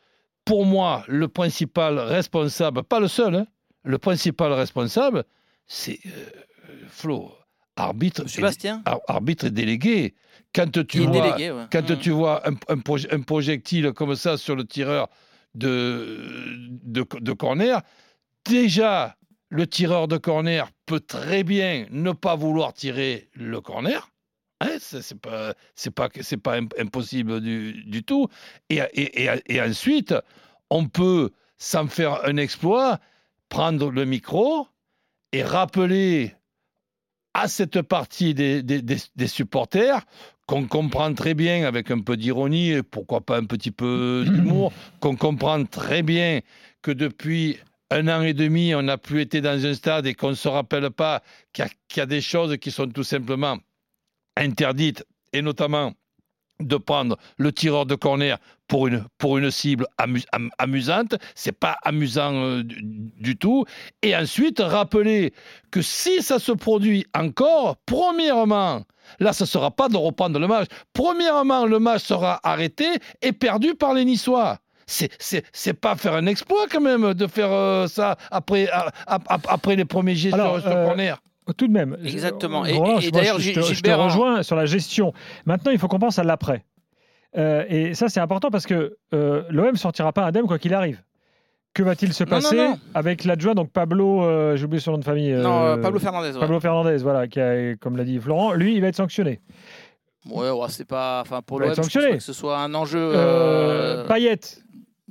pour 0.45 0.65
moi, 0.65 1.05
le 1.09 1.29
principal 1.29 1.99
responsable, 1.99 2.83
pas 2.83 3.01
le 3.01 3.09
seul, 3.09 3.35
hein, 3.35 3.47
le 3.85 3.99
principal 3.99 4.53
responsable, 4.53 5.25
c'est 5.67 6.01
euh, 6.07 6.31
Flo, 6.89 7.33
arbitre, 7.77 8.29
Sébastien. 8.29 8.83
Et, 8.87 8.91
arbitre 9.09 9.47
et 9.47 9.51
délégué. 9.51 10.15
Quand 10.55 10.71
tu 10.87 11.01
vois, 11.01 11.39
quand 11.71 11.91
mmh. 11.91 11.99
tu 11.99 12.11
vois 12.11 12.43
un, 12.47 13.21
projectile 13.21 13.93
comme 13.93 14.15
ça 14.15 14.37
sur 14.37 14.57
le 14.57 14.65
tireur 14.65 15.09
de, 15.55 16.19
de, 16.85 17.33
corner, 17.33 17.83
déjà, 18.45 19.17
le 19.51 19.67
tireur 19.67 20.09
de 20.09 20.17
corner 20.17 20.71
peut 20.87 21.01
très 21.01 21.45
bien 21.45 21.87
ne 21.91 22.13
pas 22.13 22.35
vouloir 22.35 22.73
tirer 22.73 23.29
le 23.35 23.61
corner. 23.61 24.11
Hein, 24.61 24.77
c'est 24.81 25.21
pas 25.21 25.55
c'est 25.77 25.93
pas 25.93 26.09
c'est 26.21 26.37
pas 26.37 26.59
impossible 26.79 27.41
du, 27.41 27.85
du 27.85 28.03
tout 28.03 28.27
et, 28.69 28.81
et, 28.93 29.31
et, 29.47 29.63
ensuite 29.63 30.13
on 30.69 30.89
peut 30.89 31.31
sans 31.59 31.87
faire 31.87 32.25
un 32.25 32.37
exploit 32.39 32.99
prendre 33.49 33.91
le 33.91 34.05
micro 34.05 34.67
et 35.33 35.43
rappeler 35.43 36.35
à 37.35 37.49
cette 37.49 37.83
partie 37.83 38.35
des, 38.35 38.63
des, 38.63 39.29
supporters 39.29 40.05
qu'on 40.47 40.67
comprend 40.67 41.13
très 41.15 41.35
bien 41.35 41.67
avec 41.67 41.91
un 41.91 42.01
peu 42.01 42.17
d'ironie 42.17 42.71
et 42.71 42.83
pourquoi 42.83 43.21
pas 43.21 43.39
un 43.39 43.45
petit 43.45 43.71
peu 43.71 44.25
d'humour, 44.27 44.73
qu'on 45.01 45.15
comprend 45.15 45.65
très 45.65 46.03
bien 46.03 46.41
que 46.83 46.91
depuis 46.91 47.59
un 47.91 48.09
an 48.09 48.23
et 48.23 48.35
demi, 48.35 48.75
on 48.75 48.83
n'a 48.83 48.99
plus 48.99 49.21
été 49.21 49.41
dans 49.41 49.65
un 49.65 49.75
stade 49.75 50.07
et 50.07 50.15
qu'on 50.15 50.31
ne 50.31 50.35
se 50.35 50.49
rappelle 50.49 50.91
pas 50.91 51.23
qu'il 51.53 51.65
y, 51.65 51.99
y, 51.99 52.01
a 52.01 52.07
des 52.07 52.21
choses 52.21 52.57
qui 52.59 52.71
sont 52.71 52.89
tout 52.89 53.05
simplement 53.05 53.59
interdites, 54.37 55.05
et 55.33 55.43
notamment 55.43 55.93
de 56.61 56.77
prendre 56.77 57.17
le 57.37 57.53
tireur 57.53 57.87
de 57.87 57.95
corner 57.95 58.39
pour 58.67 58.87
une, 58.87 59.05
pour 59.19 59.39
une 59.39 59.51
cible 59.51 59.87
amu, 59.97 60.23
am, 60.33 60.51
amusante. 60.59 61.15
C'est 61.35 61.53
pas 61.53 61.77
amusant 61.83 62.35
euh, 62.35 62.63
du, 62.63 62.83
du, 63.19 63.37
tout. 63.37 63.65
Et 64.03 64.17
ensuite, 64.17 64.61
rappeler 64.61 65.33
que 65.71 65.83
si 65.83 66.23
ça 66.23 66.39
se 66.39 66.53
produit 66.53 67.07
encore, 67.15 67.77
premièrement, 67.87 68.83
là, 69.21 69.33
ce 69.33 69.45
ne 69.45 69.49
sera 69.49 69.71
pas 69.71 69.89
de 69.89 69.97
reprendre 69.97 70.39
le 70.39 70.47
match. 70.47 70.69
Premièrement, 70.93 71.67
le 71.67 71.79
match 71.79 72.03
sera 72.03 72.41
arrêté 72.43 72.87
et 73.23 73.33
perdu 73.33 73.75
par 73.75 73.95
les 73.95 74.05
Niçois 74.05 74.59
c'est 74.89 75.75
pas 75.75 75.97
faire 75.97 76.15
un 76.15 76.27
exploit 76.27 76.67
quand 76.71 76.81
même 76.81 77.15
de 77.15 77.27
faire 77.27 77.53
euh, 77.53 77.87
ça 77.87 78.17
après, 78.31 78.69
a, 78.69 78.91
a, 79.07 79.19
après 79.49 79.77
les 79.77 79.85
premiers 79.85 80.17
sur, 80.17 80.31
sur 80.31 80.67
euh, 80.67 80.87
corner. 80.87 81.21
Tout 81.57 81.67
de 81.69 81.73
même. 81.73 81.97
Exactement. 82.05 82.65
Je, 82.65 83.07
et, 83.07 83.11
d'ailleurs, 83.11 83.39
je, 83.39 83.53
te- 83.53 83.61
Gilbert, 83.61 83.75
je 83.75 83.83
te 83.83 83.91
rejoins 83.91 84.43
sur 84.43 84.57
la 84.57 84.67
gestion. 84.67 85.13
Maintenant, 85.47 85.73
il 85.73 85.79
faut 85.79 85.89
qu'on 85.89 85.99
pense 85.99 86.19
à 86.19 86.25
l'après. 86.25 86.65
Euh, 87.37 87.65
et 87.69 87.95
ça, 87.95 88.09
c'est 88.09 88.21
important 88.21 88.51
parce 88.51 88.67
que 88.67 88.97
euh, 89.15 89.43
l'OM 89.51 89.77
sortira 89.77 90.13
pas 90.13 90.25
indemne 90.25 90.47
quoi 90.47 90.59
qu'il 90.59 90.75
arrive. 90.75 91.03
Que 91.75 91.83
va-t-il 91.83 92.13
se 92.13 92.25
Non, 92.25 92.31
non, 92.31 92.37
passer 92.37 92.57
non. 92.57 92.79
avec 92.95 93.25
l'adjoint, 93.25 93.55
donc 93.55 93.71
Pablo, 93.71 94.25
euh, 94.25 94.57
j'ai 94.57 94.65
oublié 94.65 94.81
son 94.81 94.93
nom 94.93 94.99
de 94.99 95.05
famille. 95.05 95.33
Non, 95.33 95.79
Pablo 95.81 95.99
Fernandez. 95.99 96.33
ouais. 96.33 96.41
Pablo 96.41 96.59
Fernandez, 96.61 96.97
voilà, 96.99 97.29
qui 97.29 97.39
a, 97.41 97.77
comme 97.77 97.97
l'a 97.97 98.05
dit 98.05 98.19
Florent, 98.19 98.53
lui, 98.55 98.75
il 98.75 98.81
va 98.81 98.89
être 98.89 98.97
sanctionné. 98.97 99.41
Ouais, 100.29 100.51
ouais, 100.51 100.67
c'est 100.69 100.87
pas. 100.87 101.21
Enfin, 101.21 101.41
pour 101.43 101.61
l'OM, 101.61 101.75
que 101.75 102.19
ce 102.19 102.33
soit 102.33 102.59
un 102.59 102.75
enjeu. 102.75 102.99
Euh, 102.99 104.05
euh, 104.05 104.07
Payet, 104.09 104.41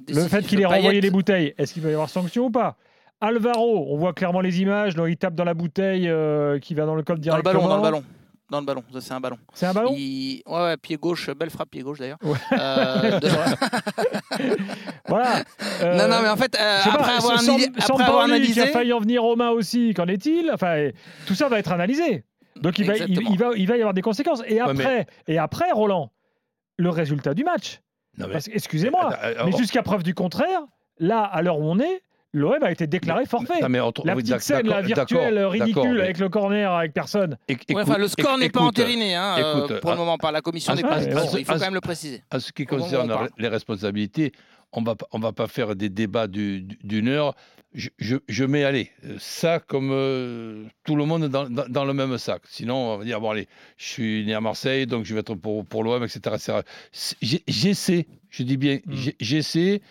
le 0.09 0.21
fait 0.27 0.45
qu'il 0.45 0.59
ait 0.61 0.65
renvoyé 0.65 0.99
les 1.01 1.09
bouteilles, 1.11 1.53
est-ce 1.57 1.73
qu'il 1.73 1.83
va 1.83 1.89
y 1.89 1.93
avoir 1.93 2.09
sanction 2.09 2.45
ou 2.45 2.51
pas? 2.51 2.75
Alvaro, 3.21 3.87
on 3.89 3.97
voit 3.97 4.13
clairement 4.13 4.41
les 4.41 4.61
images, 4.61 4.95
là, 4.95 5.07
il 5.09 5.17
tape 5.17 5.33
dans 5.35 5.43
la 5.43 5.53
bouteille 5.55 6.07
euh, 6.07 6.59
qui 6.59 6.73
va 6.75 6.85
dans 6.85 6.95
le 6.95 7.03
col 7.03 7.19
Dans 7.19 7.35
le 7.37 7.41
directement. 7.41 7.53
ballon, 7.53 7.67
dans 7.69 7.75
le 7.77 7.81
ballon. 7.81 8.03
Dans 8.49 8.59
le 8.61 8.65
ballon, 8.65 8.83
ça 8.93 9.01
c'est 9.01 9.13
un 9.13 9.19
ballon. 9.19 9.37
C'est 9.53 9.65
un 9.65 9.73
ballon? 9.73 9.93
Il- 9.97 10.41
Ouais, 10.45 10.61
ouais, 10.61 10.77
pied 10.77 10.95
gauche, 10.95 11.29
belle 11.31 11.49
frappe 11.49 11.69
pied 11.69 11.81
gauche 11.81 11.99
d'ailleurs. 11.99 12.19
Ouais. 12.23 12.37
Euh, 12.53 13.19
de- 13.19 13.27
Voilà. 15.07 15.43
Euh, 15.81 15.97
non, 15.97 16.07
non, 16.07 16.21
mais 16.21 16.29
en 16.29 16.37
fait, 16.37 16.55
euh, 16.57 16.79
après, 16.85 16.97
pas, 16.97 17.17
avoir, 17.17 17.41
Sam 17.41 17.55
après 17.77 18.03
avoir 18.03 18.27
qui 18.39 18.59
a 18.61 18.67
failli 18.67 18.93
en 18.93 18.99
venir 18.99 19.23
aux 19.25 19.35
mains 19.35 19.49
aussi, 19.49 19.93
qu'en 19.93 20.05
est-il? 20.07 20.49
Enfin, 20.53 20.89
tout 21.25 21.35
ça 21.35 21.49
va 21.49 21.59
être 21.59 21.71
analysé. 21.71 22.23
Donc 22.61 22.79
il 22.79 22.85
va, 22.87 22.95
il, 22.95 23.01
Exactement. 23.03 23.29
il 23.31 23.37
va, 23.37 23.49
il 23.57 23.67
va 23.67 23.75
y 23.77 23.79
avoir 23.81 23.93
des 23.93 24.01
conséquences. 24.01 24.41
Et 24.47 24.61
Ouais, 24.61 24.69
après, 24.69 25.07
et 25.27 25.37
après, 25.37 25.71
Roland, 25.71 26.11
le 26.77 26.89
résultat 26.89 27.33
du 27.33 27.43
match. 27.43 27.81
Mais- 28.17 28.25
Excusez-moi, 28.53 29.09
mais 29.45 29.51
jusqu'à 29.57 29.83
preuve 29.83 30.03
du 30.03 30.13
contraire, 30.13 30.61
là, 30.99 31.21
à 31.23 31.41
l'heure 31.41 31.59
où 31.59 31.63
on 31.65 31.79
est, 31.79 32.01
l'OM 32.33 32.61
a 32.61 32.71
été 32.71 32.87
déclaré 32.87 33.25
forfait. 33.25 33.61
non, 33.61 33.69
mais 33.69 33.79
autre- 33.79 34.05
La 34.05 34.15
petite 34.15 34.39
scène, 34.39 34.67
la 34.67 34.81
virtuelle, 34.81 35.39
ridicule, 35.45 35.95
mais 35.95 36.01
avec 36.01 36.19
le 36.19 36.29
corner, 36.29 36.71
avec 36.71 36.93
personne. 36.93 37.37
éc- 37.49 37.73
Ouais, 37.73 37.81
enfin, 37.83 37.97
le 37.97 38.07
score 38.07 38.37
n'est 38.37 38.49
pas 38.49 38.61
entériné 38.61 39.15
hein, 39.15 39.35
euh, 39.39 39.79
pour 39.79 39.89
le 39.91 39.95
à- 39.95 39.99
moment 39.99 40.17
par 40.17 40.31
la 40.31 40.41
commission 40.41 40.73
à- 40.73 40.75
des 40.75 40.83
à- 40.83 40.87
passes. 40.87 41.05
à- 41.07 41.39
Il 41.39 41.45
faut 41.45 41.51
à- 41.53 41.55
quand 41.55 41.65
même 41.65 41.73
le 41.73 41.81
préciser. 41.81 42.21
En 42.33 42.39
ce 42.39 42.51
qui 42.51 42.65
concerne 42.65 43.11
les 43.37 43.47
responsabilités, 43.47 44.31
on 44.73 44.81
va, 44.81 44.95
pas- 44.95 45.07
on 45.11 45.19
va 45.19 45.31
pas 45.31 45.47
faire 45.47 45.75
des 45.75 45.89
débats 45.89 46.27
du- 46.27 46.61
du- 46.61 46.77
d'une 46.83 47.07
heure. 47.07 47.33
Je, 47.73 47.89
je- 47.99 48.15
je 48.27 48.43
mets, 48.45 48.63
allez, 48.63 48.91
ça 49.19 49.59
comme 49.59 49.89
euh, 49.91 50.63
tout 50.83 50.95
le 50.95 51.05
monde 51.05 51.27
dans, 51.27 51.49
dans- 51.49 51.67
dans 51.67 51.85
le 51.85 51.93
même 51.93 52.17
sac. 52.17 52.41
Sinon, 52.49 52.75
on 52.93 52.97
va 52.97 53.03
dire, 53.03 53.19
bon, 53.21 53.29
allez, 53.31 53.47
je 53.77 53.85
suis 53.85 54.25
né 54.25 54.33
à 54.33 54.41
Marseille, 54.41 54.87
donc 54.87 55.05
je 55.05 55.13
vais 55.13 55.19
être 55.19 55.35
pour, 55.35 55.65
pour 55.65 55.83
l'OM, 55.83 56.03
etc. 56.03 56.35
J'essaie, 57.21 58.07
je 58.29 58.43
dis 58.43 58.57
bien, 58.57 58.75
Mm. 58.85 58.93
j'ai- 58.95 59.15
j'essaie 59.19 59.81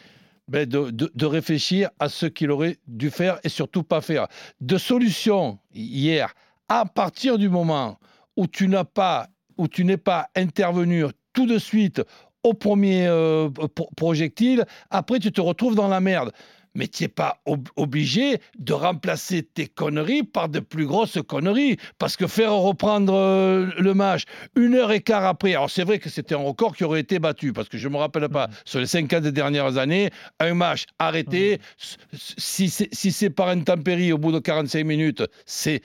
ben, 0.49 0.67
de, 0.69 0.91
de- 0.91 1.27
réfléchir 1.27 1.91
à 1.99 2.09
ce 2.09 2.27
qu'il 2.27 2.51
aurait 2.51 2.79
dû 2.87 3.11
faire 3.11 3.39
et 3.45 3.49
surtout 3.49 3.83
pas 3.83 4.01
faire. 4.01 4.29
De 4.61 4.79
solutions 4.79 5.59
hier, 5.75 6.35
à 6.69 6.85
partir 6.87 7.39
du 7.39 7.49
moment 7.49 7.99
où 8.37 8.47
tu 8.47 8.69
n'as 8.69 8.85
pas, 8.85 9.29
où 9.59 9.69
tu 9.69 9.85
n'es 9.85 9.97
pas 9.97 10.29
intervenu 10.37 11.05
tout 11.33 11.47
de 11.47 11.59
suite 11.59 12.03
au 12.43 12.55
premier 12.55 13.07
euh, 13.09 13.49
pro- 13.51 13.91
projectile, 13.97 14.65
après 14.91 15.19
tu 15.19 15.33
te 15.33 15.41
retrouves 15.41 15.75
dans 15.75 15.89
la 15.89 16.01
merde. 16.01 16.33
Mais 16.77 16.87
tu 16.89 17.03
n'es 17.03 17.09
pas 17.09 17.41
ob- 17.47 17.69
obligé 17.77 18.39
de 18.59 18.73
remplacer 18.73 19.43
tes 19.43 19.67
conneries 19.67 20.23
par 20.23 20.49
de 20.49 20.61
plus 20.61 20.87
grosses 20.87 21.19
conneries. 21.27 21.79
Parce 21.99 22.17
que 22.17 22.27
faire 22.27 22.53
reprendre 22.53 23.15
euh, 23.15 23.71
le 23.79 23.95
match 23.95 24.23
une 24.55 24.75
heure 24.75 24.93
et 24.93 25.01
quart 25.01 25.25
après, 25.25 25.55
alors 25.55 25.71
c'est 25.71 25.83
vrai 25.85 25.99
que 25.99 26.11
c'était 26.11 26.35
un 26.35 26.39
record 26.45 26.77
qui 26.77 26.85
aurait 26.85 27.01
été 27.01 27.19
battu, 27.19 27.53
parce 27.53 27.69
que 27.69 27.79
je 27.79 27.89
ne 27.89 27.95
me 27.95 27.99
rappelle 27.99 28.29
pas, 28.29 28.49
sur 28.65 28.79
les 28.79 28.87
50 28.87 29.23
dernières 29.25 29.79
années, 29.79 30.11
un 30.39 30.55
match 30.55 30.85
arrêté, 30.99 31.59
s- 31.83 31.97
si 32.13 32.69
c'est 32.69 32.89
si 32.95 33.31
par 33.31 33.49
intempérie 33.49 34.13
au 34.13 34.19
bout 34.19 34.31
de 34.33 34.39
45 34.39 34.85
minutes, 34.85 35.23
c'est 35.47 35.81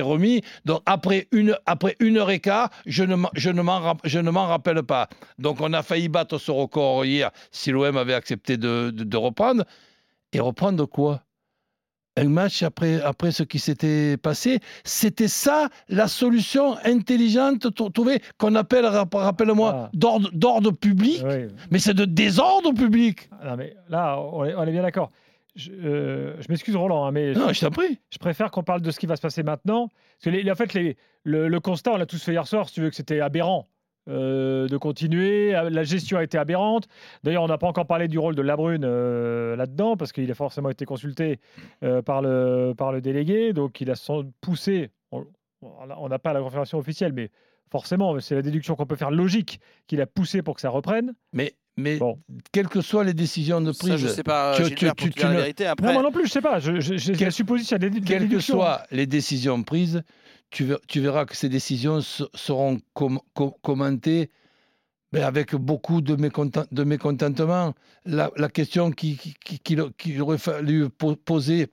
remis. 0.00 0.42
Donc 0.64 0.82
après 0.86 1.28
une, 1.32 1.56
après 1.66 1.96
une 2.00 2.18
heure 2.18 2.30
et 2.30 2.40
quart, 2.40 2.70
je 2.86 3.04
ne 3.04 3.14
m'en- 3.14 3.30
je 3.34 3.50
ne 3.50 4.30
rappelle 4.30 4.82
pas. 4.82 5.08
Donc 5.38 5.60
on 5.60 5.72
a 5.72 5.82
failli 5.82 6.08
battre 6.08 6.38
ce 6.38 6.50
record 6.50 7.04
hier 7.04 7.30
si 7.52 7.70
l'OM 7.70 7.96
avait 7.96 8.14
accepté 8.14 8.56
de, 8.56 8.90
de- 8.90 9.04
de 9.04 9.16
reprendre. 9.16 9.64
Et 10.32 10.40
reprendre 10.40 10.86
quoi? 10.86 11.22
Un 12.16 12.28
match 12.28 12.62
après, 12.62 13.00
après 13.02 13.30
ce 13.30 13.44
qui 13.44 13.58
s'était 13.58 14.16
passé, 14.16 14.58
c'était 14.84 15.28
ça 15.28 15.68
la 15.88 16.08
solution 16.08 16.76
intelligente 16.84 17.72
trou- 17.74 17.88
trouvée 17.90 18.20
qu'on 18.36 18.54
appelle, 18.56 18.84
rapp- 18.84 19.14
rappelle-moi, 19.14 19.72
Ah. 19.86 19.90
d'ordre 19.94 20.28
d'ordre 20.32 20.72
public, 20.72 21.22
Oui. 21.24 21.46
mais 21.70 21.78
c'est 21.78 21.94
de 21.94 22.04
désordre 22.04 22.72
public. 22.72 23.30
Non, 23.44 23.56
mais 23.56 23.74
là, 23.88 24.18
on 24.20 24.44
est, 24.44 24.54
on 24.54 24.62
est 24.64 24.72
bien 24.72 24.82
d'accord. 24.82 25.10
Je, 25.56 25.70
euh, 25.72 26.40
je 26.40 26.46
m'excuse, 26.48 26.76
Roland, 26.76 27.06
hein, 27.06 27.12
mais 27.12 27.32
Non, 27.32 27.52
je 27.52 27.60
t'en 27.60 27.70
prie. 27.70 27.98
je 28.10 28.18
préfère 28.18 28.50
qu'on 28.50 28.62
parle 28.64 28.82
de 28.82 28.90
ce 28.90 28.98
qui 28.98 29.06
va 29.06 29.16
se 29.16 29.22
passer 29.22 29.42
maintenant. 29.42 29.88
Parce 29.88 30.24
que 30.24 30.30
les- 30.30 30.50
en 30.50 30.54
fait, 30.54 30.74
les- 30.74 30.96
le, 31.24 31.48
le 31.48 31.60
constat, 31.60 31.92
on 31.92 31.96
l'a 31.96 32.06
tous 32.06 32.22
fait 32.22 32.32
hier 32.32 32.46
soir, 32.46 32.68
si 32.68 32.74
tu 32.74 32.80
veux, 32.82 32.90
que 32.90 32.96
c'était 32.96 33.20
aberrant 33.20 33.66
euh, 34.10 34.66
de 34.68 34.76
continuer. 34.76 35.52
La 35.52 35.84
gestion 35.84 36.18
a 36.18 36.24
été 36.24 36.36
aberrante. 36.36 36.88
D'ailleurs, 37.22 37.42
on 37.42 37.48
n'a 37.48 37.58
pas 37.58 37.68
encore 37.68 37.86
parlé 37.86 38.08
du 38.08 38.18
rôle 38.18 38.34
de 38.34 38.42
Labrune 38.42 38.84
euh, 38.84 39.56
là-dedans, 39.56 39.96
parce 39.96 40.12
qu'il 40.12 40.30
a 40.30 40.34
forcément 40.34 40.70
été 40.70 40.84
consulté 40.84 41.38
euh, 41.84 42.02
par, 42.02 42.20
le, 42.22 42.74
par 42.76 42.92
le 42.92 43.00
délégué. 43.00 43.52
Donc, 43.52 43.80
il 43.80 43.90
a 43.90 44.22
poussé. 44.40 44.90
On 45.62 46.08
n'a 46.08 46.18
pas 46.18 46.32
la 46.32 46.40
confirmation 46.40 46.78
officielle, 46.78 47.12
mais 47.12 47.30
forcément, 47.70 48.18
c'est 48.20 48.34
la 48.34 48.42
déduction 48.42 48.74
qu'on 48.74 48.86
peut 48.86 48.96
faire 48.96 49.10
logique 49.10 49.60
qu'il 49.86 50.00
a 50.00 50.06
poussé 50.06 50.42
pour 50.42 50.54
que 50.54 50.60
ça 50.60 50.70
reprenne. 50.70 51.14
Mais, 51.32 51.54
mais 51.76 51.96
Bon. 51.98 52.18
quelles 52.52 52.68
que 52.68 52.80
soient 52.80 53.04
les 53.04 53.14
décisions 53.14 53.60
de 53.60 53.72
Ça, 53.72 53.78
prise, 53.86 53.96
je 53.96 54.08
sais 54.08 54.22
pas, 54.22 54.54
tu- 54.56 54.64
Gilbert, 54.64 54.94
tu- 54.94 55.10
tu 55.10 55.18
dire 55.18 55.28
la 55.28 55.32
ne- 55.34 55.38
vérité. 55.40 55.64
Non, 55.64 55.70
Après, 55.70 55.92
moi 55.92 56.02
non 56.02 56.12
plus, 56.12 56.26
je 56.26 56.32
sais 56.32 56.40
pas. 56.42 56.58
Je, 56.60 56.80
je, 56.80 56.96
j'ai 56.96 57.12
Quel- 57.12 57.26
la 57.28 57.30
supposition, 57.30 57.78
des, 57.78 57.90
des 57.90 58.00
quelles 58.00 58.28
que 58.28 58.40
soient 58.40 58.82
les 58.90 59.06
décisions 59.06 59.62
prises, 59.62 60.02
tu, 60.50 60.64
ver- 60.64 60.80
tu 60.88 61.00
verras 61.00 61.24
que 61.26 61.36
ces 61.36 61.48
décisions 61.48 62.00
se- 62.00 62.24
seront 62.34 62.80
com- 62.92 63.20
co- 63.34 63.56
commentées 63.62 64.30
ben, 65.12 65.24
avec 65.24 65.54
beaucoup 65.56 66.00
de, 66.02 66.14
mécontent- 66.16 66.66
de 66.70 66.84
mécontentement. 66.84 67.74
La, 68.04 68.30
la 68.36 68.48
question 68.48 68.90
qui- 68.92 69.16
qui- 69.16 69.34
qui- 69.44 69.58
qu'il 69.58 69.82
qu'il 69.98 70.20
aurait 70.22 70.38
fallu 70.38 70.88
po- 70.88 71.16
poser 71.16 71.68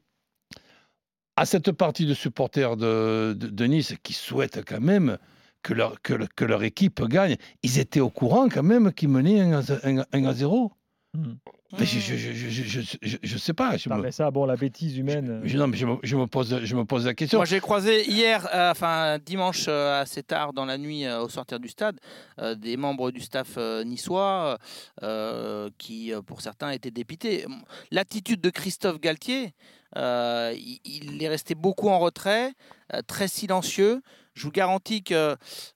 à 1.36 1.46
cette 1.46 1.72
partie 1.72 2.06
de 2.08 2.14
supporters 2.16 2.78
de, 2.78 3.36
de- 3.38 3.48
de 3.48 3.66
Nice 3.66 3.94
qui 4.02 4.14
souhaitent 4.14 4.64
quand 4.66 4.82
même 4.82 5.18
que 5.64 5.74
leur, 5.74 6.02
que, 6.02 6.14
le- 6.14 6.28
que 6.28 6.46
leur 6.46 6.64
équipe 6.64 7.02
gagne, 7.06 7.36
ils 7.64 7.80
étaient 7.80 8.00
au 8.00 8.10
courant 8.10 8.48
quand 8.50 8.64
même 8.64 8.92
qu'ils 8.94 9.10
menaient 9.10 9.42
1 9.42 9.54
à, 9.60 10.06
1 10.14 10.26
à 10.26 10.34
0. 10.34 10.72
Hmm. 11.14 11.34
Mais 11.78 11.86
je, 11.86 12.00
je, 12.00 12.16
je, 12.16 12.32
je, 12.32 12.50
je, 12.50 12.82
je- 12.82 12.98
je- 13.02 13.18
je 13.22 13.38
sais 13.38 13.54
pas. 13.54 13.76
Je 13.76 13.90
Non, 13.90 13.98
me, 13.98 14.04
mais 14.04 14.12
ça, 14.12 14.32
bon, 14.32 14.46
la 14.46 14.56
bêtise 14.56 14.98
humaine. 14.98 15.30
euh, 15.30 15.42
je- 15.44 15.58
non, 15.58 15.68
mais 15.68 15.76
je 15.76 15.86
me, 15.86 15.98
je 16.02 16.16
me 16.16 16.26
pose, 16.26 16.60
je 16.64 16.76
me 16.76 16.86
pose 16.86 17.06
la 17.06 17.14
question. 17.14 17.40
Moi, 17.40 17.46
j'ai 17.46 17.60
croisé 17.60 18.10
hier, 18.10 18.48
euh, 18.54 18.72
enfin 18.72 19.18
dimanche 19.26 19.66
euh, 19.68 20.02
assez 20.02 20.24
tard 20.24 20.54
dans 20.54 20.64
la 20.64 20.78
nuit 20.78 21.06
euh, 21.06 21.22
au 21.24 21.28
sortir 21.30 21.60
du 21.60 21.68
stade, 21.68 22.00
euh, 22.40 22.56
des 22.56 22.78
membres 22.78 23.12
du 23.12 23.20
staff 23.20 23.56
euh, 23.58 23.84
niçois 23.84 24.58
euh, 25.04 25.70
qui, 25.78 26.14
euh, 26.14 26.22
pour 26.22 26.40
certains, 26.42 26.70
étaient 26.72 26.92
dépités. 26.92 27.46
L'attitude 27.92 28.40
de 28.40 28.50
Christophe 28.50 29.02
Galtier, 29.02 29.54
euh, 29.98 30.54
il, 30.56 30.80
il 30.86 31.22
est 31.24 31.30
resté 31.30 31.54
beaucoup 31.56 31.90
en 31.90 32.00
retrait, 32.00 32.54
euh, 32.94 33.02
très 33.06 33.28
silencieux. 33.28 34.02
Je 34.38 34.44
vous 34.44 34.52
garantis 34.52 35.02
que 35.04 35.36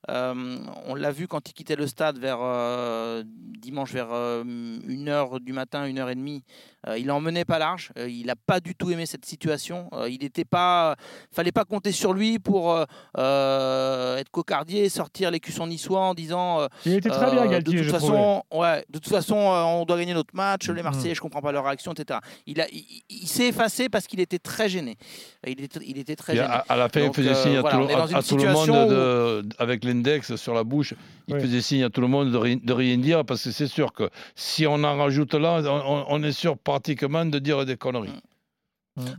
euh, 0.10 0.58
on 0.86 0.94
l'a 0.96 1.12
vu 1.12 1.28
quand 1.28 1.50
il 1.50 1.54
quittait 1.54 1.76
le 1.76 1.88
stade 1.88 2.18
vers 2.20 2.38
euh, 2.42 3.24
dimanche 3.26 3.92
vers 3.92 4.10
1h 4.10 5.40
du 5.40 5.52
matin, 5.54 5.88
1h30. 5.88 6.42
Euh, 6.88 6.98
il 6.98 7.12
en 7.12 7.20
menait 7.22 7.46
pas 7.46 7.60
large. 7.60 7.92
Euh, 7.98 8.10
il 8.10 8.26
n'a 8.26 8.36
pas 8.36 8.60
du 8.60 8.74
tout 8.76 8.90
aimé 8.90 9.06
cette 9.06 9.26
situation. 9.26 9.88
Euh, 9.94 10.10
il 10.10 10.20
n'était 10.22 10.46
pas 10.46 10.96
fallait 11.32 11.52
pas 11.52 11.64
compter 11.66 11.92
sur 11.92 12.12
lui 12.14 12.40
pour 12.40 12.72
euh, 12.74 12.86
euh, 13.20 14.18
être 14.18 14.30
cocardier, 14.32 14.90
sortir 14.90 15.30
les 15.32 15.40
cuissons 15.40 15.68
niçois 15.68 16.00
en 16.02 16.14
disant 16.16 16.62
euh, 16.62 16.68
Il 16.86 16.94
était 16.94 17.10
très 17.10 17.32
bien, 17.32 17.44
euh, 17.46 17.48
Galtier, 17.50 17.74
de 17.74 17.78
toute 17.80 17.88
je 17.88 17.92
façon, 17.92 18.44
ouais, 18.52 18.84
de 18.90 18.98
toute 19.00 19.12
façon, 19.12 19.36
euh, 19.38 19.62
on 19.64 19.86
doit 19.86 19.98
gagner 19.98 20.14
notre 20.16 20.36
match. 20.36 20.68
Les 20.70 20.74
Mhm. 20.82 20.84
Marseillais, 20.84 21.14
je 21.16 21.22
comprends 21.22 21.42
pas 21.42 21.52
leur 21.52 21.66
réaction, 21.66 21.94
etc. 21.94 22.20
Il 22.48 22.60
a, 22.62 22.68
il, 22.72 22.84
il 23.10 23.28
s'est 23.28 23.48
effacé 23.48 23.88
parce 23.90 24.08
qu'il 24.08 24.20
était 24.20 24.40
très 24.40 24.68
gêné. 24.68 24.98
Il 25.46 25.64
était, 25.64 25.80
il 25.86 25.98
était 26.00 26.16
très 26.16 26.36
gêné. 26.36 26.48
à, 26.48 26.66
à 26.68 26.76
la 26.76 26.90
fin, 26.90 27.02
Donc, 27.02 27.16
il 27.18 27.24
faisait 27.24 27.30
euh, 27.36 27.44
signe 27.44 27.58
à, 27.58 27.62
voilà, 27.62 27.76
tout, 27.78 27.82
le- 27.88 27.94
dans 27.94 28.08
monde, 28.54 28.90
de- 28.90 29.50
avec 29.58 29.84
l'index 29.84 30.36
sur 30.36 30.54
la 30.54 30.64
bouche, 30.64 30.94
il 31.28 31.36
Oui. 31.36 31.42
faisait 31.42 31.62
signe 31.62 31.84
à 31.84 31.90
tout 31.90 32.02
le 32.02 32.08
monde 32.08 32.32
de, 32.32 32.38
ri- 32.38 32.62
de 32.64 32.74
rien 32.74 32.98
dire, 32.98 33.26
parce 33.26 33.44
que 33.44 33.52
c'est 33.52 33.68
sûr 33.68 33.94
que 33.94 34.10
si 34.36 34.66
on 34.68 34.84
en 34.84 34.98
rajoute 34.98 35.34
là, 35.34 35.62
on, 35.66 36.06
on 36.08 36.24
est 36.24 36.32
sûr 36.32 36.58
pratiquement 36.58 37.26
de 37.26 37.40
dire 37.40 37.66
des 37.66 37.78
conneries. 37.78 38.22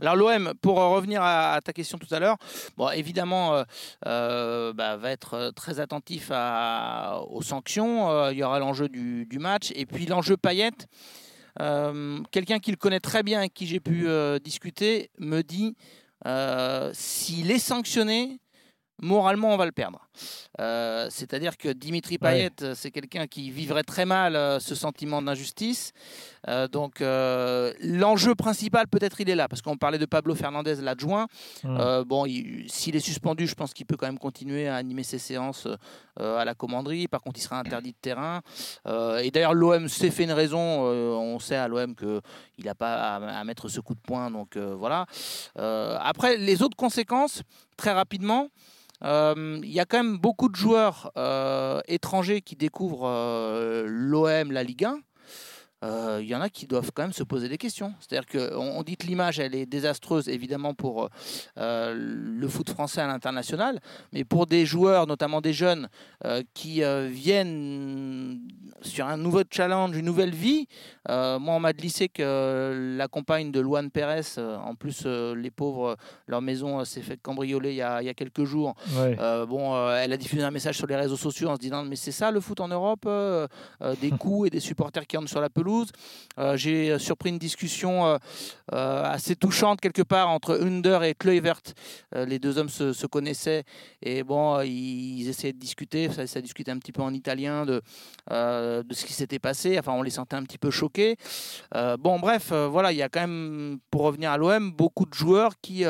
Alors 0.01 0.15
l'OM, 0.15 0.53
pour 0.61 0.75
revenir 0.77 1.21
à, 1.23 1.59
ta 1.63 1.73
question 1.73 1.97
tout 1.97 2.13
à 2.13 2.19
l'heure, 2.19 2.37
bon, 2.77 2.89
évidemment, 2.91 3.55
euh, 3.55 3.63
euh, 4.05 4.71
bah, 4.73 4.97
va 4.97 5.09
être 5.09 5.51
très 5.55 5.79
attentif 5.79 6.29
aux 6.29 7.41
sanctions. 7.41 8.29
il 8.29 8.37
y 8.37 8.43
aura 8.43 8.59
l'enjeu 8.59 8.87
du, 8.87 9.27
match 9.39 9.71
et 9.75 9.85
puis 9.85 10.05
l'enjeu 10.05 10.37
paillette. 10.37 10.87
Quelqu'un 11.59 12.59
qui 12.59 12.71
le 12.71 12.77
connaît 12.77 12.99
très 12.99 13.23
bien 13.23 13.41
et 13.41 13.49
qui 13.49 13.65
j'ai 13.65 13.79
pu 13.79 14.07
discuter 14.43 15.09
me 15.17 15.41
dit 15.41 15.75
s'il 16.93 17.49
est 17.51 17.59
sanctionné, 17.59 18.39
moralement, 19.01 19.53
on 19.53 19.57
va 19.57 19.65
le 19.65 19.71
perdre. 19.71 20.02
Euh, 20.59 21.07
c'est-à-dire 21.09 21.57
que 21.57 21.69
Dimitri 21.69 22.17
Payet, 22.17 22.51
c'est 22.75 22.91
quelqu'un 22.91 23.27
qui 23.27 23.51
vivrait 23.51 23.83
très 23.83 24.05
mal 24.05 24.35
euh, 24.35 24.59
ce 24.59 24.75
sentiment 24.75 25.21
d'injustice. 25.21 25.93
Euh, 26.47 26.67
donc, 26.67 26.99
l'enjeu 26.99 28.35
principal, 28.35 28.87
peut-être, 28.87 29.21
il 29.21 29.29
est 29.29 29.35
là, 29.35 29.47
parce 29.47 29.61
qu'on 29.61 29.77
parlait 29.77 29.97
de 29.97 30.05
Pablo 30.05 30.35
Fernandez, 30.35 30.75
l'adjoint. 30.75 31.27
Mmh. 31.63 32.03
bon, 32.05 32.25
s'il 32.67 32.95
est 32.95 32.99
suspendu, 32.99 33.47
je 33.47 33.55
pense 33.55 33.73
qu'il 33.73 33.85
peut 33.85 33.95
quand 33.95 34.07
même 34.07 34.19
continuer 34.19 34.67
à 34.67 34.75
animer 34.75 35.03
ses 35.03 35.19
séances 35.19 35.67
à 36.19 36.45
la 36.45 36.53
commanderie. 36.53 37.07
Par 37.07 37.21
contre, 37.21 37.39
il 37.39 37.43
sera 37.43 37.59
interdit 37.59 37.91
de 37.91 37.97
terrain. 37.97 38.41
et 38.85 39.31
d'ailleurs, 39.31 39.53
l'OM 39.53 39.87
s'est 39.87 40.11
fait 40.11 40.23
une 40.23 40.31
raison. 40.31 40.59
on 40.59 41.39
sait 41.39 41.55
à 41.55 41.67
l'OM 41.67 41.95
qu'il 41.95 42.65
n'a 42.65 42.75
pas 42.75 43.15
à, 43.15 43.43
mettre 43.43 43.69
ce 43.69 43.79
coup 43.79 43.95
de 43.95 44.01
poing. 44.01 44.29
Donc, 44.29 44.57
voilà. 44.57 45.05
après, 45.55 46.37
les 46.37 46.61
autres 46.61 46.77
conséquences, 46.77 47.41
très 47.77 47.91
rapidement. 47.91 48.49
Euh, 49.03 49.59
il 49.63 49.71
y 49.71 49.79
a 49.79 49.85
quand 49.85 49.97
même 49.97 50.17
beaucoup 50.17 50.49
de 50.49 50.55
joueurs 50.55 51.11
euh, 51.17 51.81
étrangers 51.87 52.41
qui 52.41 52.55
découvrent 52.55 53.07
euh, 53.07 53.85
l'OM, 53.87 54.51
la 54.51 54.63
Ligue 54.63 54.85
1 54.85 54.99
il 56.21 56.25
y 56.25 56.33
en 56.33 56.39
a 56.39 56.47
qui 56.47 56.65
doivent 56.65 56.91
quand 56.93 57.01
même 57.01 57.11
se 57.11 57.23
poser 57.23 57.49
des 57.49 57.57
questions. 57.57 57.93
C'est-à-dire 57.99 58.25
qu'on 58.25 58.57
on 58.57 58.83
dit 58.83 58.95
que 58.95 59.05
l'image, 59.05 59.39
elle 59.39 59.53
est 59.53 59.65
désastreuse, 59.65 60.29
évidemment, 60.29 60.73
pour 60.73 61.09
le 61.57 62.47
foot 62.47 62.69
français 62.69 63.01
à 63.01 63.07
l'international, 63.07 63.81
mais 64.13 64.23
pour 64.23 64.47
des 64.47 64.65
joueurs, 64.65 65.07
notamment 65.07 65.41
des 65.41 65.51
jeunes, 65.51 65.89
qui 66.53 66.81
viennent 67.09 68.02
sur 68.83 69.05
un 69.07 69.17
nouveau 69.17 69.41
challenge, 69.49 69.95
une 69.95 70.05
nouvelle 70.05 70.33
vie. 70.33 70.67
moi, 71.07 71.39
on 71.39 71.59
m'a 71.59 71.73
glissé 71.73 72.09
que 72.09 72.95
la 72.97 73.07
compagne 73.07 73.51
de 73.51 73.59
Luan 73.59 73.89
Pérez, 73.89 74.37
en 74.37 74.75
plus, 74.75 75.05
les 75.05 75.51
pauvres, 75.51 75.97
leur 76.27 76.41
maison 76.41 76.83
s'est 76.85 77.01
fait 77.01 77.17
cambrioler 77.17 77.71
il 77.71 77.77
y, 77.77 77.81
a, 77.81 78.01
il 78.01 78.05
y 78.05 78.09
a 78.09 78.13
quelques 78.13 78.43
jours. 78.43 78.75
bon, 79.47 79.89
elle 79.91 80.13
a 80.13 80.17
diffusé 80.17 80.43
un 80.43 80.51
message 80.51 80.77
sur 80.77 80.87
les 80.87 80.95
réseaux 80.95 81.17
sociaux 81.17 81.49
en 81.49 81.55
se 81.55 81.59
disant, 81.59 81.83
mais 81.83 81.95
c'est 81.95 82.11
ça 82.11 82.31
le 82.31 82.39
foot 82.39 82.59
en 82.59 82.67
Europe, 82.67 83.07
des 84.01 84.11
coups 84.19 84.47
et 84.47 84.49
des 84.49 84.59
supporters 84.59 85.05
qui 85.07 85.17
entrent 85.17 85.29
sur 85.29 85.41
la 85.41 85.49
pelouse 85.49 85.91
euh, 86.39 86.57
j'ai 86.57 86.91
euh, 86.91 86.99
surpris 86.99 87.29
une 87.29 87.37
discussion 87.37 88.05
euh, 88.05 88.17
assez 89.03 89.35
touchante 89.35 89.81
quelque 89.81 90.01
part 90.01 90.29
entre 90.29 90.59
Under 90.61 91.03
et 91.03 91.13
Kluivert. 91.13 91.61
les 92.13 92.39
deux 92.39 92.57
hommes 92.57 92.69
se, 92.69 93.05
connaissaient 93.05 93.63
et 94.01 94.23
bon, 94.23 94.61
ils, 94.61 95.27
essayaient 95.27 95.53
de 95.53 95.59
discuter. 95.59 96.09
Ça, 96.09 96.25
ça, 96.27 96.41
discutait 96.41 96.71
un 96.71 96.79
petit 96.79 96.91
peu 96.91 97.01
en 97.01 97.13
italien 97.13 97.65
de, 97.65 97.81
de 98.81 98.93
ce 98.93 99.05
qui 99.05 99.13
s'était 99.13 99.39
passé. 99.39 99.77
Enfin, 99.77 99.93
on 99.93 100.01
les 100.01 100.09
sentait 100.09 100.35
un 100.35 100.43
petit 100.43 100.57
peu 100.57 100.71
choqués. 100.71 101.17
bon, 101.99 102.19
bref, 102.19 102.51
voilà, 102.51 102.91
il 102.91 102.97
y 102.97 103.03
a 103.03 103.09
quand 103.09 103.21
même, 103.21 103.79
pour 103.91 104.01
revenir 104.01 104.31
à 104.31 104.37
l'OM, 104.37 104.71
beaucoup 104.71 105.05
de 105.05 105.13
joueurs 105.13 105.53
qui 105.61 105.85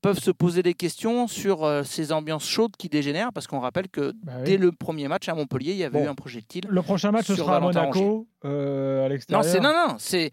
peuvent 0.00 0.18
se 0.18 0.30
poser 0.30 0.62
des 0.62 0.74
questions 0.74 1.26
sur 1.26 1.64
euh, 1.64 1.82
ces 1.82 2.12
ambiances 2.12 2.46
chaudes 2.46 2.76
qui 2.76 2.88
dégénèrent, 2.88 3.32
parce 3.32 3.46
qu'on 3.46 3.60
rappelle 3.60 3.88
que 3.88 4.12
bah 4.22 4.42
dès 4.44 4.56
le 4.56 4.72
premier 4.72 5.08
match 5.08 5.28
à 5.28 5.34
Montpellier, 5.34 5.72
il 5.72 5.78
y 5.78 5.84
avait 5.84 6.04
eu 6.04 6.06
un 6.06 6.14
projectile. 6.14 6.64
Le 6.68 6.82
prochain 6.82 7.10
match, 7.10 7.26
ce 7.26 7.34
sera 7.34 7.56
à 7.56 7.60
Monaco, 7.60 8.26
euh, 8.44 9.06
à 9.06 9.08
l'extérieur. 9.08 9.44
Non, 9.44 9.50
c'est 9.50 9.60
non, 9.60 9.72
non, 9.72 9.96
c'est 9.98 10.30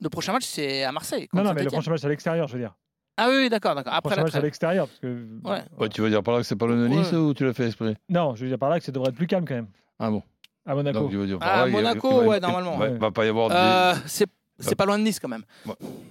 le 0.00 0.08
prochain 0.08 0.32
match, 0.32 0.44
c'est 0.44 0.84
à 0.84 0.92
Marseille. 0.92 1.28
Non, 1.32 1.42
non, 1.42 1.52
mais 1.54 1.64
le 1.64 1.70
prochain 1.70 1.90
match, 1.90 2.00
c'est 2.00 2.06
à 2.06 2.10
l'extérieur, 2.10 2.48
je 2.48 2.54
veux 2.54 2.60
dire. 2.60 2.74
Ah 3.18 3.28
oui, 3.28 3.50
d'accord, 3.50 3.74
d'accord. 3.74 3.92
Après 3.92 4.16
le 4.16 4.22
match 4.22 4.34
à 4.34 4.40
l'extérieur, 4.40 4.88
parce 4.88 4.98
que. 5.00 5.28
Ouais. 5.44 5.88
tu 5.90 6.00
veux 6.00 6.08
dire 6.08 6.22
par 6.22 6.34
là 6.34 6.40
que 6.40 6.46
c'est 6.46 6.56
pas 6.56 6.66
le 6.66 6.88
Nice 6.88 7.12
ou 7.12 7.34
tu 7.34 7.44
l'as 7.44 7.52
fait 7.52 7.66
exprès? 7.66 7.96
Non, 8.08 8.34
je 8.34 8.42
veux 8.42 8.48
dire 8.48 8.58
par 8.58 8.70
là 8.70 8.78
que 8.78 8.84
ça 8.84 8.92
devrait 8.92 9.10
être 9.10 9.16
plus 9.16 9.26
calme 9.26 9.44
quand 9.46 9.54
même. 9.54 9.68
Ah 9.98 10.10
bon. 10.10 10.22
À 10.64 10.74
Monaco. 10.74 11.10
ah, 11.40 11.62
à 11.62 11.66
Monaco, 11.66 12.22
ouais, 12.22 12.40
normalement. 12.40 12.78
Il 12.84 12.98
va 12.98 13.10
pas 13.10 13.24
y 13.24 13.28
avoir. 13.28 13.50
Euh, 13.52 13.94
c'est 14.06 14.28
c'est 14.62 14.74
pas 14.74 14.86
loin 14.86 14.98
de 14.98 15.04
Nice 15.04 15.18
quand 15.18 15.28
même. 15.28 15.44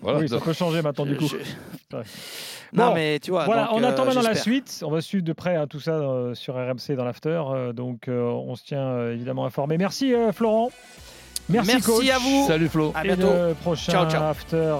Voilà, 0.02 0.20
oui, 0.20 0.30
ça 0.30 0.40
peut 0.40 0.54
changer 0.54 0.82
maintenant 0.82 1.06
du 1.06 1.16
coup. 1.16 1.30
non, 2.74 2.94
mais 2.94 3.20
tu 3.20 3.32
vois. 3.32 3.46
Voilà, 3.46 3.74
on 3.74 3.84
attend 3.84 4.06
maintenant 4.06 4.22
la 4.22 4.36
suite. 4.36 4.84
On 4.86 4.92
va 4.92 5.02
suivre 5.02 5.24
de 5.24 5.34
près 5.34 5.56
hein, 5.56 5.68
tout 5.68 5.80
ça 5.80 5.94
euh, 5.94 6.34
sur 6.34 6.56
RMC 6.56 6.96
dans 6.96 7.06
l'after. 7.06 7.42
Euh, 7.50 7.74
donc, 7.74 8.08
euh, 8.08 8.24
on 8.24 8.56
se 8.56 8.66
tient 8.66 9.08
évidemment 9.08 9.46
informé. 9.46 9.78
Merci, 9.78 10.14
Florent. 10.34 10.72
Merci, 11.50 11.72
Merci 11.72 12.12
à 12.12 12.18
vous. 12.18 12.48
Salut, 12.48 12.70
Flo. 12.70 12.92
À 12.96 13.04
bientôt. 13.04 13.32
Et 13.32 13.50
le 13.50 13.56
prochain 13.56 14.08
after, 14.08 14.76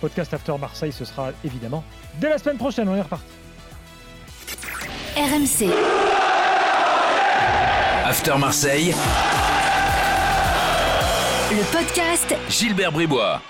podcast 0.00 0.32
After 0.34 0.54
Marseille, 0.60 0.92
ce 0.92 1.04
sera 1.04 1.30
évidemment 1.44 1.84
dès 2.20 2.28
la 2.28 2.38
semaine 2.38 2.58
prochaine. 2.58 2.88
On 2.88 2.96
est 2.96 3.02
reparti. 3.02 3.24
RMC. 5.16 5.70
After 8.06 8.36
Marseille. 8.36 8.94
Le 11.50 11.62
podcast 11.72 12.36
Gilbert 12.50 12.92
Bribois. 12.92 13.40